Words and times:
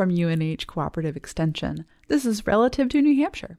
from 0.00 0.16
UNH 0.16 0.66
Cooperative 0.66 1.14
Extension. 1.14 1.84
This 2.08 2.24
is 2.24 2.46
Relative 2.46 2.88
to 2.88 3.02
New 3.02 3.22
Hampshire. 3.22 3.58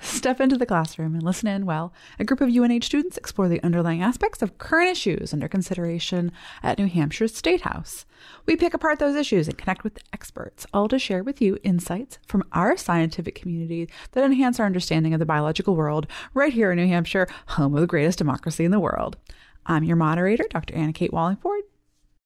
Step 0.00 0.40
into 0.40 0.56
the 0.56 0.64
classroom 0.64 1.14
and 1.14 1.24
listen 1.24 1.48
in 1.48 1.66
while 1.66 1.92
a 2.20 2.24
group 2.24 2.40
of 2.40 2.50
UNH 2.50 2.84
students 2.84 3.18
explore 3.18 3.48
the 3.48 3.60
underlying 3.64 4.00
aspects 4.00 4.42
of 4.42 4.58
current 4.58 4.88
issues 4.88 5.32
under 5.32 5.48
consideration 5.48 6.30
at 6.62 6.78
New 6.78 6.86
Hampshire's 6.86 7.34
State 7.34 7.62
House. 7.62 8.06
We 8.46 8.54
pick 8.54 8.72
apart 8.72 9.00
those 9.00 9.16
issues 9.16 9.48
and 9.48 9.58
connect 9.58 9.82
with 9.82 9.98
experts, 10.12 10.68
all 10.72 10.86
to 10.86 11.00
share 11.00 11.24
with 11.24 11.42
you 11.42 11.58
insights 11.64 12.20
from 12.28 12.44
our 12.52 12.76
scientific 12.76 13.34
community 13.34 13.88
that 14.12 14.22
enhance 14.22 14.60
our 14.60 14.66
understanding 14.66 15.14
of 15.14 15.18
the 15.18 15.26
biological 15.26 15.74
world 15.74 16.06
right 16.32 16.52
here 16.52 16.70
in 16.70 16.76
New 16.76 16.86
Hampshire, 16.86 17.26
home 17.48 17.74
of 17.74 17.80
the 17.80 17.88
greatest 17.88 18.18
democracy 18.18 18.64
in 18.64 18.70
the 18.70 18.78
world. 18.78 19.16
I'm 19.66 19.82
your 19.82 19.96
moderator, 19.96 20.44
Dr. 20.48 20.76
Anna 20.76 20.92
Kate 20.92 21.12
Wallingford. 21.12 21.62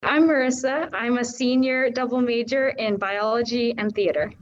I'm 0.05 0.29
Marissa. 0.29 0.91
I'm 0.93 1.17
a 1.17 1.25
senior 1.25 1.89
double 1.89 2.21
major 2.21 2.69
in 2.69 2.97
biology 2.97 3.75
and 3.79 3.95
theater. 3.95 4.33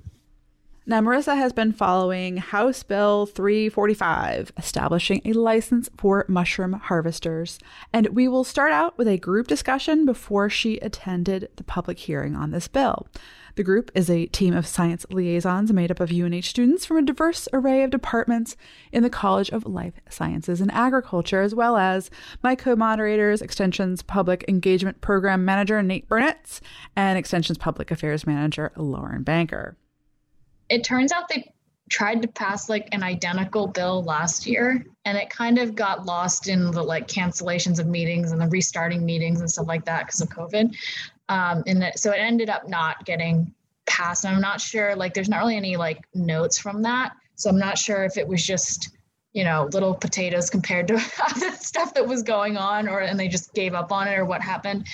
Now, 0.85 1.01
Marissa 1.01 1.37
has 1.37 1.53
been 1.53 1.73
following 1.73 2.39
House 2.39 2.83
Bill 2.83 3.27
345, 3.27 4.53
establishing 4.59 5.23
a 5.25 5.33
license 5.33 5.89
for 5.97 6.25
mushroom 6.27 6.73
harvesters. 6.73 7.61
And 7.93 8.09
we 8.09 8.27
will 8.27 8.43
start 8.43 8.73
out 8.73 8.99
with 8.99 9.07
a 9.07 9.17
group 9.17 9.47
discussion 9.47 10.05
before 10.05 10.51
she 10.51 10.79
attended 10.79 11.49
the 11.55 11.63
public 11.63 12.01
hearing 12.01 12.35
on 12.35 12.51
this 12.51 12.67
bill. 12.67 13.07
The 13.55 13.63
group 13.63 13.91
is 13.95 14.09
a 14.09 14.27
team 14.27 14.55
of 14.55 14.67
science 14.67 15.05
liaisons 15.11 15.73
made 15.73 15.91
up 15.91 16.01
of 16.01 16.11
UNH 16.11 16.43
students 16.43 16.87
from 16.87 16.97
a 16.97 17.03
diverse 17.03 17.49
array 17.53 17.83
of 17.83 17.91
departments 17.91 18.57
in 18.93 19.03
the 19.03 19.11
College 19.11 19.51
of 19.51 19.67
Life 19.67 19.95
Sciences 20.09 20.61
and 20.61 20.73
Agriculture, 20.73 21.43
as 21.43 21.55
well 21.55 21.77
as 21.77 22.11
my 22.43 22.55
co 22.55 22.75
moderators, 22.75 23.43
Extension's 23.43 24.03
Public 24.03 24.45
Engagement 24.49 25.01
Program 25.03 25.45
Manager 25.45 25.83
Nate 25.83 26.09
Burnett 26.09 26.61
and 26.97 27.19
Extension's 27.19 27.59
Public 27.59 27.91
Affairs 27.91 28.27
Manager 28.27 28.73
Lauren 28.77 29.23
Banker. 29.23 29.77
It 30.71 30.83
turns 30.85 31.13
out 31.13 31.29
they 31.29 31.53
tried 31.91 32.23
to 32.23 32.29
pass 32.29 32.71
like 32.71 32.89
an 32.93 33.03
identical 33.03 33.67
bill 33.67 34.03
last 34.03 34.47
year 34.47 34.83
and 35.05 35.19
it 35.19 35.29
kind 35.29 35.59
of 35.59 35.75
got 35.75 36.07
lost 36.07 36.49
in 36.49 36.71
the 36.71 36.83
like 36.83 37.07
cancellations 37.07 37.79
of 37.79 37.87
meetings 37.87 38.33
and 38.33 38.41
the 38.41 38.49
restarting 38.49 39.05
meetings 39.05 39.41
and 39.41 39.51
stuff 39.51 39.67
like 39.67 39.85
that 39.85 40.07
because 40.07 40.23
of 40.23 40.29
covid 40.31 40.75
um, 41.29 41.63
and 41.67 41.83
that, 41.83 41.99
so 41.99 42.13
it 42.13 42.19
ended 42.19 42.51
up 42.51 42.69
not 42.69 43.05
getting 43.05 43.53
passed. 43.87 44.25
And 44.25 44.35
i'm 44.35 44.41
not 44.41 44.61
sure 44.61 44.95
like 44.95 45.13
there's 45.13 45.29
not 45.29 45.39
really 45.39 45.57
any 45.57 45.77
like 45.77 46.05
notes 46.15 46.59
from 46.59 46.83
that. 46.83 47.13
So 47.35 47.51
i'm 47.51 47.59
not 47.59 47.79
sure 47.79 48.05
if 48.05 48.17
it 48.17 48.27
was 48.27 48.45
just 48.45 48.97
you 49.33 49.45
know 49.45 49.69
little 49.73 49.95
potatoes 49.95 50.51
compared 50.51 50.89
to 50.89 50.95
other 51.31 51.51
stuff 51.53 51.95
that 51.95 52.07
was 52.07 52.23
going 52.23 52.57
on 52.57 52.89
or 52.89 53.01
and 53.01 53.19
they 53.19 53.29
just 53.29 53.55
gave 53.55 53.75
up 53.75 53.93
on 53.93 54.09
it 54.09 54.15
or 54.15 54.25
what 54.25 54.41
happened. 54.41 54.87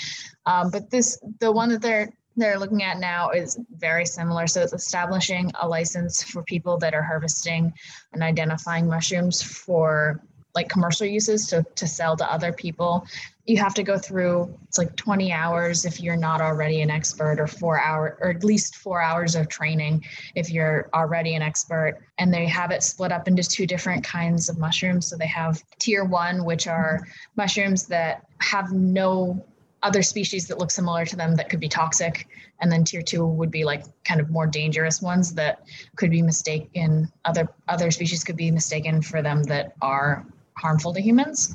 Um, 0.47 0.71
but 0.71 0.91
this 0.91 1.19
the 1.41 1.53
one 1.53 1.69
that 1.71 1.83
they're 1.83 2.13
they're 2.39 2.59
looking 2.59 2.85
at 2.85 2.99
now 2.99 3.31
is 3.31 3.59
very 3.77 4.07
similar. 4.07 4.47
So 4.47 4.63
it's 4.63 4.73
establishing 4.73 5.51
a 5.61 5.69
license 5.69 6.23
for 6.23 6.43
people 6.45 6.79
that 6.79 6.95
are 6.95 7.03
harvesting 7.03 7.73
and 8.13 8.23
identifying 8.23 8.87
mushrooms 8.87 9.43
for 9.43 10.23
like 10.59 10.69
commercial 10.69 11.07
uses 11.07 11.47
to, 11.47 11.65
to 11.77 11.87
sell 11.87 12.17
to 12.17 12.33
other 12.33 12.53
people. 12.53 13.07
You 13.47 13.59
have 13.59 13.75
to 13.75 13.85
go 13.85 13.97
through 13.97 14.53
it's 14.67 14.77
like 14.77 14.97
20 14.97 15.33
hours 15.33 15.85
if 15.85 16.01
you're 16.01 16.17
not 16.17 16.41
already 16.41 16.83
an 16.83 16.91
expert 16.91 17.39
or 17.39 17.47
four 17.47 17.81
hour 17.81 18.19
or 18.21 18.31
at 18.31 18.43
least 18.43 18.75
four 18.75 19.01
hours 19.01 19.37
of 19.37 19.49
training 19.49 20.05
if 20.35 20.51
you're 20.51 20.91
already 20.95 21.37
an 21.37 21.43
expert. 21.43 22.01
And 22.19 22.35
they 22.35 22.47
have 22.47 22.73
it 22.73 22.83
split 22.83 23.13
up 23.13 23.29
into 23.29 23.45
two 23.45 23.69
different 23.69 24.03
kinds 24.03 24.49
of 24.49 24.59
mushrooms. 24.59 25.07
So 25.07 25.17
they 25.17 25.29
have 25.29 25.63
tier 25.79 26.05
one, 26.05 26.45
which 26.45 26.67
are 26.67 27.07
mushrooms 27.37 27.87
that 27.87 28.27
have 28.41 28.73
no 28.73 29.47
other 29.83 30.03
species 30.03 30.49
that 30.49 30.59
look 30.59 30.73
similar 30.73 31.05
to 31.05 31.15
them 31.15 31.37
that 31.37 31.49
could 31.49 31.61
be 31.61 31.69
toxic 31.69 32.27
and 32.61 32.71
then 32.73 32.83
tier 32.83 33.03
two 33.03 33.25
would 33.25 33.51
be 33.51 33.65
like 33.65 33.85
kind 34.05 34.21
of 34.21 34.29
more 34.29 34.47
dangerous 34.47 35.01
ones 35.01 35.33
that 35.35 35.63
could 35.95 36.11
be 36.11 36.21
mistaken 36.21 37.11
other 37.25 37.49
other 37.69 37.91
species 37.91 38.25
could 38.25 38.37
be 38.37 38.51
mistaken 38.51 39.01
for 39.01 39.23
them 39.23 39.43
that 39.45 39.75
are 39.81 40.27
harmful 40.59 40.93
to 40.95 41.01
humans 41.01 41.55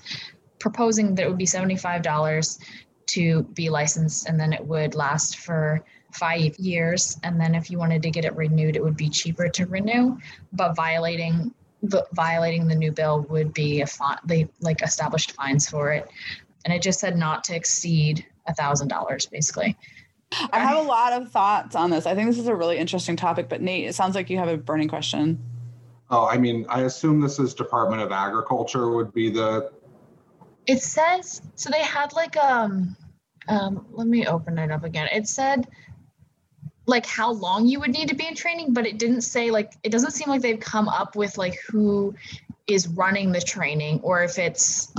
proposing 0.63 1.13
that 1.13 1.25
it 1.25 1.27
would 1.27 1.37
be 1.37 1.45
$75 1.45 2.59
to 3.05 3.43
be 3.53 3.69
licensed 3.69 4.29
and 4.29 4.39
then 4.39 4.53
it 4.53 4.65
would 4.65 4.95
last 4.95 5.37
for 5.39 5.83
five 6.13 6.55
years. 6.57 7.19
And 7.23 7.39
then 7.39 7.53
if 7.53 7.69
you 7.69 7.77
wanted 7.77 8.01
to 8.03 8.09
get 8.09 8.23
it 8.23 8.33
renewed 8.35 8.77
it 8.77 8.83
would 8.83 8.95
be 8.95 9.09
cheaper 9.09 9.49
to 9.49 9.65
renew 9.65 10.17
but 10.53 10.73
violating 10.73 11.53
the, 11.81 12.07
violating 12.13 12.65
the 12.65 12.75
new 12.75 12.93
bill 12.93 13.25
would 13.29 13.53
be 13.53 13.81
a 13.81 13.87
fine 13.87 14.17
they 14.23 14.47
like 14.61 14.81
established 14.81 15.33
fines 15.33 15.67
for 15.67 15.91
it. 15.91 16.09
And 16.63 16.73
it 16.73 16.81
just 16.81 17.01
said 17.01 17.17
not 17.17 17.43
to 17.45 17.55
exceed 17.55 18.25
a 18.47 18.53
thousand 18.53 18.87
dollars 18.87 19.25
basically. 19.25 19.77
I 20.51 20.59
have 20.59 20.77
a 20.77 20.81
lot 20.81 21.11
of 21.13 21.29
thoughts 21.29 21.75
on 21.75 21.89
this. 21.89 22.05
I 22.05 22.15
think 22.15 22.29
this 22.29 22.39
is 22.39 22.47
a 22.47 22.55
really 22.55 22.77
interesting 22.77 23.17
topic 23.17 23.49
but 23.49 23.61
nate 23.61 23.85
it 23.85 23.95
sounds 23.95 24.15
like 24.15 24.29
you 24.29 24.37
have 24.37 24.47
a 24.47 24.55
burning 24.55 24.87
question 24.87 25.39
oh 26.09 26.27
i 26.27 26.37
mean 26.37 26.65
i 26.69 26.81
assume 26.81 27.19
this 27.19 27.39
is 27.39 27.53
department 27.53 28.01
of 28.01 28.11
agriculture 28.11 28.89
would 28.91 29.13
be 29.13 29.29
the 29.29 29.71
it 30.67 30.81
says 30.81 31.41
so 31.55 31.69
they 31.69 31.83
had 31.83 32.13
like 32.13 32.37
um 32.37 32.95
um 33.47 33.85
let 33.91 34.07
me 34.07 34.25
open 34.25 34.57
it 34.57 34.71
up 34.71 34.83
again 34.83 35.07
it 35.11 35.27
said 35.27 35.67
like 36.85 37.05
how 37.05 37.31
long 37.31 37.65
you 37.65 37.79
would 37.79 37.91
need 37.91 38.09
to 38.09 38.15
be 38.15 38.27
in 38.27 38.35
training 38.35 38.73
but 38.73 38.85
it 38.85 38.97
didn't 38.97 39.21
say 39.21 39.51
like 39.51 39.73
it 39.83 39.91
doesn't 39.91 40.11
seem 40.11 40.29
like 40.29 40.41
they've 40.41 40.59
come 40.59 40.89
up 40.89 41.15
with 41.15 41.37
like 41.37 41.57
who 41.69 42.13
is 42.67 42.87
running 42.87 43.31
the 43.31 43.41
training 43.41 43.99
or 44.03 44.23
if 44.23 44.37
it's 44.37 44.93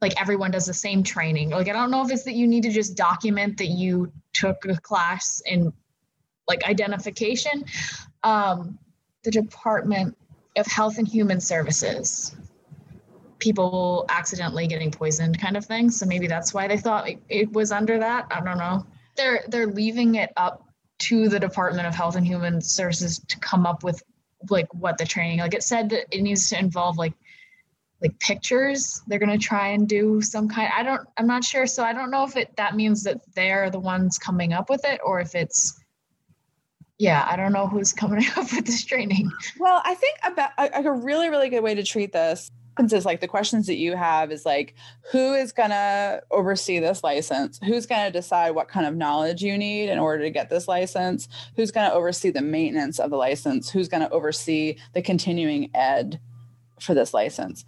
like 0.00 0.18
everyone 0.20 0.50
does 0.50 0.66
the 0.66 0.74
same 0.74 1.02
training. 1.02 1.50
Like 1.50 1.68
I 1.68 1.72
don't 1.72 1.90
know 1.90 2.04
if 2.04 2.10
it's 2.10 2.24
that 2.24 2.34
you 2.34 2.46
need 2.46 2.62
to 2.62 2.70
just 2.70 2.96
document 2.96 3.58
that 3.58 3.66
you 3.66 4.12
took 4.32 4.64
a 4.64 4.76
class 4.80 5.42
in 5.44 5.72
like 6.48 6.64
identification. 6.64 7.64
Um, 8.22 8.78
the 9.24 9.30
Department 9.30 10.16
of 10.60 10.66
Health 10.66 10.98
and 10.98 11.08
Human 11.08 11.40
Services. 11.40 12.36
People 13.38 14.04
accidentally 14.08 14.66
getting 14.66 14.90
poisoned, 14.90 15.40
kind 15.40 15.56
of 15.56 15.64
thing. 15.64 15.90
So 15.90 16.06
maybe 16.06 16.26
that's 16.26 16.52
why 16.52 16.68
they 16.68 16.76
thought 16.76 17.08
it, 17.08 17.18
it 17.28 17.52
was 17.52 17.72
under 17.72 17.98
that. 17.98 18.26
I 18.30 18.40
don't 18.40 18.58
know. 18.58 18.86
They're 19.16 19.44
they're 19.48 19.66
leaving 19.66 20.16
it 20.16 20.30
up 20.36 20.68
to 21.00 21.28
the 21.28 21.40
Department 21.40 21.86
of 21.88 21.94
Health 21.94 22.16
and 22.16 22.26
Human 22.26 22.60
Services 22.60 23.18
to 23.28 23.38
come 23.40 23.66
up 23.66 23.82
with 23.82 24.02
like 24.50 24.72
what 24.74 24.98
the 24.98 25.06
training. 25.06 25.38
Like 25.38 25.54
it 25.54 25.62
said 25.62 25.90
that 25.90 26.06
it 26.10 26.22
needs 26.22 26.48
to 26.50 26.58
involve 26.58 26.98
like 26.98 27.14
like 28.02 28.18
pictures 28.18 29.02
they're 29.06 29.18
going 29.18 29.30
to 29.30 29.38
try 29.38 29.68
and 29.68 29.88
do 29.88 30.22
some 30.22 30.48
kind 30.48 30.70
i 30.74 30.82
don't 30.82 31.06
i'm 31.18 31.26
not 31.26 31.44
sure 31.44 31.66
so 31.66 31.84
i 31.84 31.92
don't 31.92 32.10
know 32.10 32.24
if 32.24 32.36
it 32.36 32.54
that 32.56 32.74
means 32.74 33.02
that 33.02 33.20
they're 33.34 33.70
the 33.70 33.78
ones 33.78 34.16
coming 34.18 34.52
up 34.52 34.70
with 34.70 34.84
it 34.84 35.00
or 35.04 35.20
if 35.20 35.34
it's 35.34 35.79
yeah 37.00 37.26
i 37.28 37.34
don't 37.34 37.52
know 37.52 37.66
who's 37.66 37.92
coming 37.92 38.24
up 38.36 38.52
with 38.52 38.66
this 38.66 38.84
training. 38.84 39.30
Well 39.58 39.82
i 39.84 39.94
think 39.94 40.18
about 40.24 40.50
a, 40.58 40.84
a 40.84 40.92
really 40.92 41.28
really 41.28 41.48
good 41.48 41.62
way 41.62 41.74
to 41.74 41.82
treat 41.82 42.12
this 42.12 42.50
is 42.92 43.04
like 43.04 43.20
the 43.20 43.28
questions 43.28 43.66
that 43.66 43.76
you 43.76 43.94
have 43.94 44.32
is 44.32 44.46
like 44.46 44.74
who 45.12 45.34
is 45.34 45.52
going 45.52 45.70
to 45.70 46.22
oversee 46.30 46.78
this 46.78 47.04
license? 47.04 47.60
Who's 47.64 47.86
going 47.86 48.06
to 48.06 48.10
decide 48.10 48.52
what 48.52 48.68
kind 48.68 48.86
of 48.86 48.96
knowledge 48.96 49.42
you 49.42 49.58
need 49.58 49.90
in 49.90 49.98
order 49.98 50.24
to 50.24 50.30
get 50.30 50.48
this 50.48 50.66
license? 50.66 51.28
Who's 51.56 51.70
going 51.70 51.88
to 51.88 51.94
oversee 51.94 52.30
the 52.30 52.42
maintenance 52.42 52.98
of 52.98 53.10
the 53.10 53.16
license? 53.16 53.70
Who's 53.70 53.88
going 53.88 54.02
to 54.02 54.10
oversee 54.10 54.76
the 54.94 55.02
continuing 55.02 55.70
ed 55.74 56.20
for 56.80 56.94
this 56.94 57.12
license? 57.12 57.64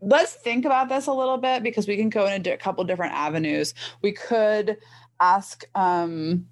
Let's 0.00 0.32
think 0.32 0.64
about 0.64 0.88
this 0.88 1.06
a 1.06 1.12
little 1.12 1.36
bit 1.36 1.62
because 1.62 1.86
we 1.86 1.96
can 1.96 2.08
go 2.08 2.26
into 2.26 2.52
a 2.52 2.56
couple 2.56 2.82
different 2.84 3.12
avenues. 3.12 3.74
We 4.02 4.12
could 4.12 4.78
ask, 5.20 5.64
um, 5.74 6.46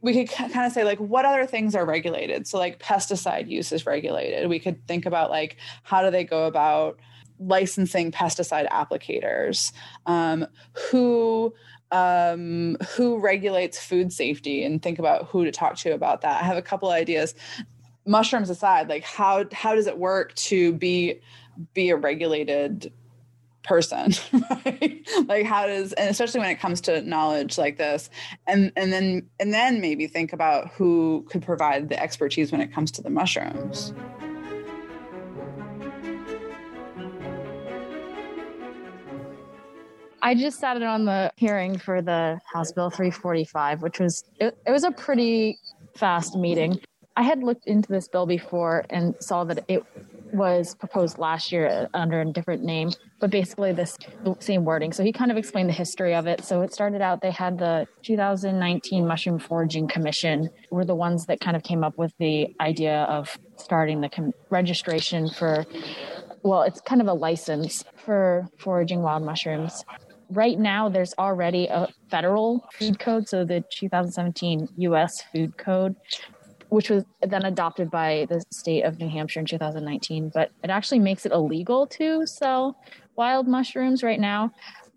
we, 0.00 0.26
could 0.26 0.34
kind 0.34 0.66
of 0.66 0.72
say 0.72 0.84
like 0.84 0.98
what 0.98 1.24
other 1.24 1.46
things 1.46 1.74
are 1.74 1.84
regulated? 1.84 2.46
So 2.46 2.58
like 2.58 2.78
pesticide 2.78 3.48
use 3.48 3.70
is 3.70 3.84
regulated. 3.86 4.48
We 4.48 4.58
could 4.58 4.86
think 4.86 5.04
about 5.04 5.30
like 5.30 5.58
how 5.82 6.02
do 6.02 6.10
they 6.10 6.24
go 6.24 6.46
about 6.46 6.98
licensing 7.38 8.10
pesticide 8.10 8.68
applicators? 8.70 9.72
Um, 10.06 10.46
who 10.90 11.54
um, 11.90 12.76
who 12.96 13.18
regulates 13.18 13.78
food 13.78 14.12
safety? 14.12 14.64
And 14.64 14.82
think 14.82 14.98
about 14.98 15.26
who 15.26 15.44
to 15.44 15.52
talk 15.52 15.76
to 15.78 15.92
about 15.92 16.22
that. 16.22 16.42
I 16.42 16.46
have 16.46 16.56
a 16.56 16.62
couple 16.62 16.90
ideas. 16.90 17.34
Mushrooms 18.06 18.50
aside 18.50 18.88
like 18.88 19.04
how 19.04 19.44
how 19.52 19.74
does 19.74 19.86
it 19.86 19.98
work 19.98 20.34
to 20.34 20.72
be 20.74 21.20
be 21.72 21.90
a 21.90 21.96
regulated 21.96 22.92
person 23.64 24.12
right 24.64 25.08
like 25.26 25.44
how 25.44 25.66
does 25.66 25.92
and 25.94 26.10
especially 26.10 26.38
when 26.38 26.50
it 26.50 26.60
comes 26.60 26.80
to 26.82 27.02
knowledge 27.02 27.58
like 27.58 27.78
this 27.78 28.10
and 28.46 28.70
and 28.76 28.92
then 28.92 29.28
and 29.40 29.52
then 29.52 29.80
maybe 29.80 30.06
think 30.06 30.32
about 30.32 30.68
who 30.68 31.24
could 31.28 31.42
provide 31.42 31.88
the 31.88 32.00
expertise 32.00 32.52
when 32.52 32.60
it 32.60 32.72
comes 32.72 32.90
to 32.90 33.02
the 33.02 33.10
mushrooms 33.10 33.92
I 40.24 40.34
just 40.34 40.58
sat 40.58 40.78
in 40.78 40.82
on 40.84 41.04
the 41.04 41.30
hearing 41.36 41.76
for 41.76 42.00
the 42.00 42.40
House 42.50 42.72
Bill 42.72 42.88
345, 42.88 43.82
which 43.82 44.00
was 44.00 44.24
it, 44.40 44.56
it 44.66 44.70
was 44.70 44.82
a 44.82 44.90
pretty 44.90 45.58
fast 45.94 46.34
meeting. 46.34 46.80
I 47.14 47.22
had 47.22 47.42
looked 47.42 47.66
into 47.66 47.92
this 47.92 48.08
bill 48.08 48.24
before 48.24 48.86
and 48.88 49.14
saw 49.20 49.44
that 49.44 49.66
it 49.68 49.84
was 50.34 50.74
proposed 50.74 51.18
last 51.18 51.52
year 51.52 51.68
uh, 51.68 51.86
under 51.96 52.20
a 52.20 52.24
different 52.24 52.64
name, 52.64 52.90
but 53.20 53.30
basically 53.30 53.72
this 53.72 53.96
same 54.40 54.64
wording. 54.64 54.92
So 54.92 55.04
he 55.04 55.12
kind 55.12 55.30
of 55.30 55.36
explained 55.36 55.68
the 55.68 55.74
history 55.74 56.14
of 56.14 56.26
it. 56.26 56.44
So 56.44 56.62
it 56.62 56.72
started 56.72 57.00
out 57.00 57.22
they 57.22 57.30
had 57.30 57.58
the 57.58 57.86
2019 58.02 59.06
Mushroom 59.06 59.38
Foraging 59.38 59.88
Commission 59.88 60.50
were 60.70 60.84
the 60.84 60.94
ones 60.94 61.26
that 61.26 61.40
kind 61.40 61.56
of 61.56 61.62
came 61.62 61.84
up 61.84 61.96
with 61.96 62.12
the 62.18 62.54
idea 62.60 63.02
of 63.04 63.38
starting 63.56 64.00
the 64.00 64.08
com- 64.08 64.32
registration 64.50 65.30
for 65.30 65.64
well, 66.44 66.62
it's 66.62 66.80
kind 66.82 67.00
of 67.00 67.08
a 67.08 67.14
license 67.14 67.84
for 67.96 68.46
foraging 68.58 69.00
wild 69.00 69.22
mushrooms. 69.22 69.82
Right 70.28 70.58
now, 70.58 70.90
there's 70.90 71.14
already 71.18 71.66
a 71.66 71.88
federal 72.10 72.66
food 72.78 72.98
code, 72.98 73.28
so 73.28 73.46
the 73.46 73.64
2017 73.70 74.68
U.S. 74.76 75.22
Food 75.32 75.56
Code, 75.56 75.96
which 76.74 76.90
was 76.90 77.04
then 77.22 77.44
adopted 77.44 77.88
by 77.88 78.26
the 78.28 78.42
state 78.50 78.82
of 78.82 78.98
New 78.98 79.08
Hampshire 79.08 79.38
in 79.38 79.46
2019. 79.46 80.32
But 80.34 80.50
it 80.64 80.70
actually 80.70 80.98
makes 80.98 81.24
it 81.24 81.30
illegal 81.30 81.86
to 81.86 82.26
sell 82.26 82.76
wild 83.16 83.46
mushrooms 83.46 84.02
right 84.02 84.18
now. 84.18 84.50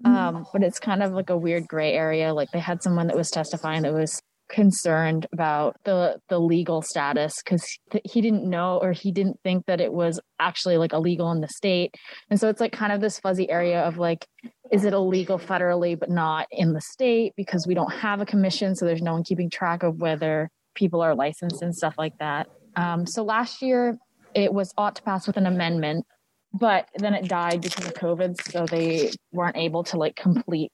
Um, 0.05 0.45
but 0.53 0.63
it's 0.63 0.79
kind 0.79 1.03
of 1.03 1.11
like 1.13 1.29
a 1.29 1.37
weird 1.37 1.67
gray 1.67 1.93
area. 1.93 2.33
Like 2.33 2.49
they 2.51 2.59
had 2.59 2.81
someone 2.81 3.07
that 3.07 3.15
was 3.15 3.29
testifying 3.29 3.83
that 3.83 3.93
was 3.93 4.21
concerned 4.49 5.27
about 5.33 5.75
the 5.83 6.17
the 6.29 6.39
legal 6.39 6.81
status 6.81 7.41
because 7.43 7.67
he 8.05 8.21
didn't 8.21 8.49
know 8.49 8.79
or 8.81 8.93
he 8.93 9.11
didn't 9.11 9.37
think 9.43 9.65
that 9.65 9.81
it 9.81 9.91
was 9.91 10.21
actually 10.39 10.77
like 10.77 10.93
illegal 10.93 11.29
in 11.33 11.41
the 11.41 11.49
state 11.49 11.93
and 12.29 12.39
so 12.39 12.47
it's 12.47 12.61
like 12.61 12.71
kind 12.71 12.93
of 12.93 13.01
this 13.01 13.19
fuzzy 13.19 13.49
area 13.49 13.81
of 13.81 13.97
like 13.97 14.25
is 14.71 14.85
it 14.85 14.93
illegal 14.93 15.37
federally 15.37 15.99
but 15.99 16.09
not 16.09 16.47
in 16.49 16.71
the 16.71 16.79
state 16.79 17.33
because 17.35 17.67
we 17.67 17.73
don't 17.73 17.91
have 17.91 18.21
a 18.21 18.25
commission 18.25 18.73
so 18.73 18.85
there's 18.85 19.01
no 19.01 19.11
one 19.11 19.23
keeping 19.23 19.49
track 19.49 19.83
of 19.83 19.99
whether 19.99 20.49
people 20.77 21.01
are 21.01 21.15
licensed 21.15 21.61
and 21.61 21.75
stuff 21.75 21.95
like 21.97 22.13
that 22.19 22.47
um, 22.75 23.05
so 23.05 23.23
last 23.23 23.61
year 23.61 23.97
it 24.33 24.53
was 24.53 24.73
ought 24.77 24.95
to 24.95 25.01
pass 25.01 25.27
with 25.27 25.37
an 25.37 25.45
amendment 25.45 26.05
but 26.53 26.87
then 26.95 27.13
it 27.13 27.27
died 27.27 27.61
because 27.61 27.85
of 27.85 27.93
covid 27.93 28.39
so 28.51 28.65
they 28.65 29.11
weren't 29.33 29.57
able 29.57 29.83
to 29.83 29.97
like 29.97 30.15
complete 30.15 30.71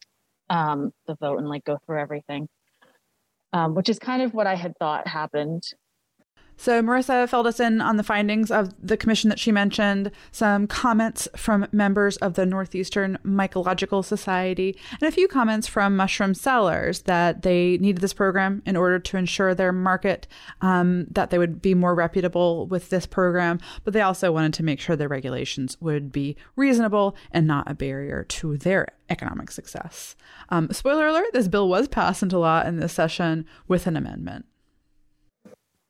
um, 0.50 0.91
the 1.07 1.15
vote 1.15 1.39
and 1.39 1.50
like 1.50 1.63
go 1.63 1.77
through 1.85 2.00
everything 2.00 2.47
um, 3.53 3.75
which 3.75 3.88
is 3.88 4.00
kind 4.00 4.21
of 4.21 4.33
what 4.33 4.47
I 4.47 4.55
had 4.55 4.75
thought 4.77 5.07
happened. 5.07 5.63
So, 6.57 6.81
Marissa 6.81 7.27
filled 7.27 7.47
us 7.47 7.59
in 7.59 7.81
on 7.81 7.97
the 7.97 8.03
findings 8.03 8.51
of 8.51 8.73
the 8.81 8.97
commission 8.97 9.29
that 9.29 9.39
she 9.39 9.51
mentioned, 9.51 10.11
some 10.31 10.67
comments 10.67 11.27
from 11.35 11.67
members 11.71 12.17
of 12.17 12.35
the 12.35 12.45
Northeastern 12.45 13.17
Mycological 13.25 14.05
Society, 14.05 14.77
and 14.91 15.07
a 15.07 15.11
few 15.11 15.27
comments 15.27 15.67
from 15.67 15.95
mushroom 15.95 16.33
sellers 16.33 17.01
that 17.03 17.41
they 17.41 17.77
needed 17.77 18.01
this 18.01 18.13
program 18.13 18.61
in 18.65 18.75
order 18.75 19.00
to 19.00 19.17
ensure 19.17 19.53
their 19.53 19.71
market, 19.71 20.27
um, 20.61 21.05
that 21.11 21.29
they 21.29 21.38
would 21.38 21.61
be 21.61 21.73
more 21.73 21.95
reputable 21.95 22.67
with 22.67 22.89
this 22.89 23.05
program. 23.05 23.59
But 23.83 23.94
they 23.94 24.01
also 24.01 24.31
wanted 24.31 24.53
to 24.55 24.63
make 24.63 24.79
sure 24.79 24.95
the 24.95 25.07
regulations 25.07 25.77
would 25.81 26.11
be 26.11 26.38
reasonable 26.55 27.15
and 27.31 27.47
not 27.47 27.69
a 27.69 27.73
barrier 27.73 28.23
to 28.23 28.57
their 28.57 28.88
economic 29.09 29.51
success. 29.51 30.15
Um, 30.50 30.69
spoiler 30.71 31.07
alert 31.07 31.33
this 31.33 31.47
bill 31.47 31.67
was 31.67 31.88
passed 31.88 32.23
into 32.23 32.38
law 32.38 32.63
in 32.63 32.77
this 32.77 32.94
session 32.94 33.45
with 33.67 33.88
an 33.88 33.97
amendment 33.97 34.45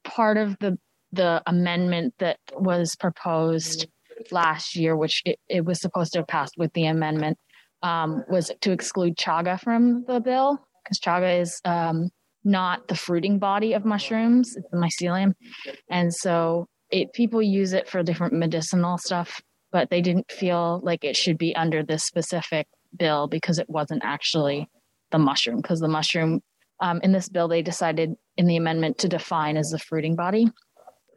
part 0.04 0.38
of 0.38 0.58
the 0.60 0.78
the 1.12 1.44
amendment 1.46 2.14
that 2.18 2.40
was 2.54 2.96
proposed 2.96 3.88
last 4.32 4.76
year, 4.76 4.96
which 4.98 5.22
it, 5.26 5.40
it 5.48 5.64
was 5.64 5.80
supposed 5.80 6.14
to 6.14 6.20
have 6.20 6.28
passed 6.28 6.56
with 6.58 6.74
the 6.74 6.86
amendment, 6.86 7.38
um, 7.84 8.24
was 8.28 8.52
to 8.62 8.72
exclude 8.72 9.16
chaga 9.16 9.60
from 9.60 10.04
the 10.06 10.20
bill 10.20 10.58
because 10.84 11.00
chaga 11.00 11.40
is 11.40 11.62
um, 11.66 12.10
not 12.44 12.88
the 12.88 12.96
fruiting 12.96 13.40
body 13.40 13.74
of 13.74 13.86
mushrooms; 13.86 14.56
it's 14.56 14.68
the 14.72 14.78
mycelium, 14.78 15.34
and 15.90 16.14
so 16.14 16.68
it 16.90 17.14
people 17.14 17.42
use 17.42 17.74
it 17.74 17.88
for 17.90 18.04
different 18.04 18.34
medicinal 18.34 18.98
stuff, 18.98 19.42
but 19.72 19.90
they 19.90 20.02
didn't 20.02 20.32
feel 20.32 20.80
like 20.84 21.04
it 21.04 21.16
should 21.18 21.38
be 21.38 21.56
under 21.56 21.84
this 21.84 22.04
specific 22.04 22.68
bill 22.98 23.28
because 23.28 23.60
it 23.60 23.70
wasn't 23.70 24.02
actually 24.06 24.70
the 25.12 25.20
mushroom 25.20 25.58
because 25.58 25.80
the 25.80 25.88
mushroom 25.88 26.42
um, 26.84 27.00
in 27.02 27.14
this 27.14 27.30
bill, 27.30 27.48
they 27.48 27.62
decided 27.62 28.16
in 28.38 28.46
the 28.46 28.58
amendment 28.58 28.98
to 29.00 29.08
define 29.08 29.56
as 29.56 29.70
the 29.70 29.80
fruiting 29.80 30.16
body. 30.16 30.48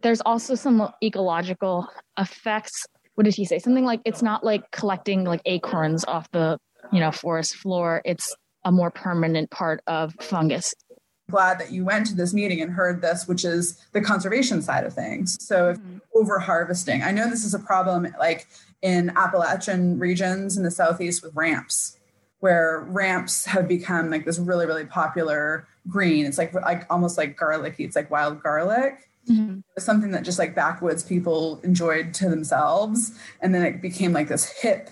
There's 0.03 0.21
also 0.21 0.55
some 0.55 0.89
ecological 1.03 1.89
effects. 2.17 2.87
What 3.17 3.25
did 3.25 3.35
he 3.35 3.45
say? 3.45 3.59
Something 3.59 3.85
like 3.85 4.01
it's 4.05 4.23
not 4.23 4.45
like 4.45 4.71
collecting 4.71 5.25
like 5.25 5.43
acorns 5.45 6.05
off 6.05 6.31
the 6.31 6.57
you 6.93 7.01
know 7.01 7.11
forest 7.11 7.57
floor. 7.57 8.01
It's 8.05 8.35
a 8.65 8.71
more 8.71 8.93
permanent 8.93 9.51
part 9.51 9.81
of 9.89 10.15
fungus. 10.21 10.73
Glad 11.29 11.59
that 11.59 11.73
you 11.73 11.85
went 11.85 12.07
to 12.07 12.15
this 12.15 12.33
meeting 12.33 12.63
and 12.63 12.71
heard 12.71 13.03
this, 13.03 13.27
which 13.27 13.45
is 13.45 13.85
the 13.91 14.01
conservation 14.01 14.63
side 14.63 14.85
of 14.85 14.95
things. 14.95 15.37
So, 15.41 15.75
mm-hmm. 15.75 15.99
over 16.15 16.39
harvesting, 16.39 17.03
I 17.03 17.11
know 17.11 17.29
this 17.29 17.45
is 17.45 17.55
a 17.55 17.59
problem 17.59 18.07
like 18.21 18.47
in 18.83 19.11
Appalachian 19.17 19.99
regions 19.99 20.57
in 20.57 20.63
the 20.63 20.71
southeast 20.71 21.25
with 21.25 21.35
ramps 21.35 21.97
where 22.41 22.87
ramps 22.89 23.45
have 23.47 23.67
become 23.69 24.11
like 24.11 24.25
this 24.25 24.39
really 24.39 24.67
really 24.67 24.85
popular 24.85 25.67
green. 25.89 26.27
It's 26.27 26.39
like 26.39 26.53
like 26.55 26.87
almost 26.91 27.17
like 27.17 27.37
garlicky 27.37 27.85
it's 27.85 27.97
like 27.97 28.11
wild 28.11 28.43
garlic. 28.43 29.09
Mm-hmm. 29.31 29.61
It's 29.77 29.85
something 29.85 30.13
that 30.13 30.25
just 30.25 30.39
like 30.39 30.55
backwoods 30.55 31.03
people 31.03 31.61
enjoyed 31.65 32.15
to 32.15 32.29
themselves. 32.29 33.19
And 33.41 33.55
then 33.55 33.65
it 33.65 33.83
became 33.83 34.13
like 34.13 34.29
this 34.29 34.51
hip 34.51 34.91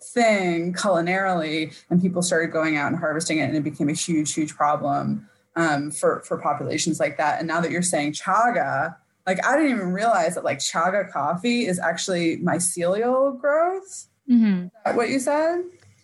thing 0.00 0.72
culinarily 0.72 1.74
and 1.88 2.00
people 2.00 2.22
started 2.22 2.52
going 2.52 2.76
out 2.76 2.90
and 2.90 2.98
harvesting 2.98 3.38
it 3.38 3.44
and 3.44 3.56
it 3.56 3.62
became 3.62 3.88
a 3.88 3.94
huge 3.94 4.34
huge 4.34 4.54
problem 4.54 5.28
um, 5.56 5.90
for 5.90 6.22
for 6.26 6.38
populations 6.38 7.00
like 7.00 7.16
that. 7.18 7.38
And 7.38 7.48
now 7.48 7.60
that 7.60 7.70
you're 7.70 7.82
saying 7.82 8.12
chaga 8.12 8.96
like 9.26 9.44
i 9.46 9.56
didn't 9.56 9.70
even 9.70 9.92
realize 9.92 10.34
that 10.34 10.44
like 10.44 10.58
chaga 10.58 11.10
coffee 11.10 11.66
is 11.66 11.78
actually 11.78 12.38
mycelial 12.38 13.38
growth. 13.40 14.08
Mm-hmm. 14.30 14.96
what 14.96 15.08
you 15.08 15.18
said 15.18 15.62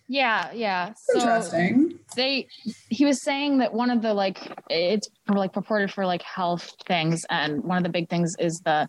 yeah, 0.08 0.50
yeah. 0.52 0.94
So 0.96 1.20
Interesting. 1.20 1.98
They 2.16 2.48
he 2.88 3.04
was 3.04 3.22
saying 3.22 3.58
that 3.58 3.74
one 3.74 3.90
of 3.90 4.00
the 4.00 4.14
like 4.14 4.38
it's 4.70 5.08
like 5.28 5.52
purported 5.52 5.92
for 5.92 6.06
like 6.06 6.22
health 6.22 6.72
things, 6.86 7.24
and 7.28 7.62
one 7.62 7.76
of 7.76 7.84
the 7.84 7.90
big 7.90 8.08
things 8.08 8.34
is 8.38 8.60
the 8.64 8.88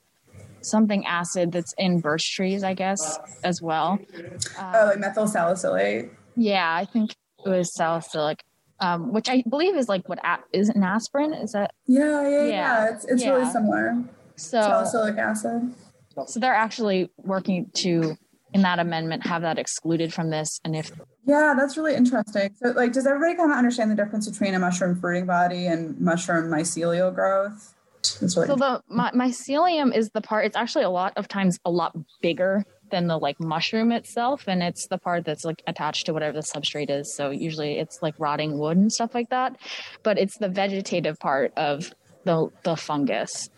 something 0.62 1.06
acid 1.06 1.52
that's 1.52 1.74
in 1.78 2.00
birch 2.00 2.34
trees, 2.36 2.64
I 2.64 2.74
guess, 2.74 3.20
as 3.44 3.62
well. 3.62 4.00
Um, 4.58 4.72
oh, 4.74 4.86
like 4.86 5.00
methyl 5.00 5.28
salicylate. 5.28 6.12
Yeah, 6.38 6.74
I 6.74 6.86
think 6.86 7.12
it 7.46 7.50
was 7.50 7.74
salicylic, 7.76 8.44
um, 8.80 9.12
which 9.12 9.30
I 9.30 9.44
believe 9.50 9.76
is 9.76 9.90
like 9.90 10.08
what 10.08 10.20
is 10.54 10.70
it 10.70 10.78
an 10.78 10.84
aspirin? 10.84 11.34
Is 11.34 11.52
that? 11.52 11.74
Yeah, 11.86 12.30
yeah, 12.30 12.30
yeah. 12.30 12.46
yeah. 12.46 12.94
It's 12.94 13.06
it's 13.06 13.24
yeah. 13.24 13.32
really 13.32 13.52
similar. 13.52 14.04
So 14.38 14.62
salicylic 14.62 15.18
acid. 15.18 15.74
So 16.28 16.40
they're 16.40 16.54
actually 16.56 17.10
working 17.18 17.72
to 17.76 18.16
in 18.54 18.62
that 18.62 18.80
amendment 18.80 19.26
have 19.26 19.42
that 19.44 19.60
excluded 19.60 20.14
from 20.14 20.30
this 20.30 20.60
and 20.64 20.76
if 20.76 20.92
yeah 21.26 21.54
that's 21.58 21.78
really 21.78 21.96
interesting. 21.96 22.54
So 22.62 22.70
like 22.70 22.94
does 22.94 23.06
everybody 23.06 23.36
kind 23.36 23.52
of 23.52 23.58
understand 23.58 23.92
the 23.92 23.96
difference 23.96 24.30
between 24.30 24.54
a 24.54 24.60
mushroom 24.60 25.00
fruiting 25.00 25.26
body 25.26 25.68
and 25.68 26.00
mushroom 26.00 26.52
mycelial 26.52 27.14
growth? 27.14 27.76
Really 28.22 28.30
so 28.30 28.56
the 28.56 28.82
my, 28.88 29.12
mycelium 29.12 29.96
is 29.96 30.10
the 30.12 30.22
part 30.22 30.46
it's 30.46 30.56
actually 30.56 30.86
a 30.86 30.90
lot 30.90 31.14
of 31.18 31.28
times 31.28 31.60
a 31.66 31.72
lot 31.72 31.96
bigger 32.22 32.66
than 32.92 33.08
the 33.08 33.18
like 33.18 33.40
mushroom 33.40 33.92
itself 33.92 34.48
and 34.48 34.64
it's 34.64 34.88
the 34.88 34.98
part 34.98 35.26
that's 35.26 35.44
like 35.44 35.62
attached 35.68 36.06
to 36.06 36.14
whatever 36.14 36.34
the 36.34 36.44
substrate 36.44 36.90
is. 36.90 37.14
So 37.16 37.30
usually 37.30 37.78
it's 37.78 38.00
like 38.02 38.16
rotting 38.18 38.58
wood 38.58 38.78
and 38.78 38.92
stuff 38.92 39.14
like 39.14 39.30
that 39.30 39.58
but 40.04 40.18
it's 40.18 40.38
the 40.38 40.50
vegetative 40.50 41.20
part 41.20 41.54
of 41.58 41.94
the 42.24 42.50
the 42.64 42.76
fungus. 42.76 43.50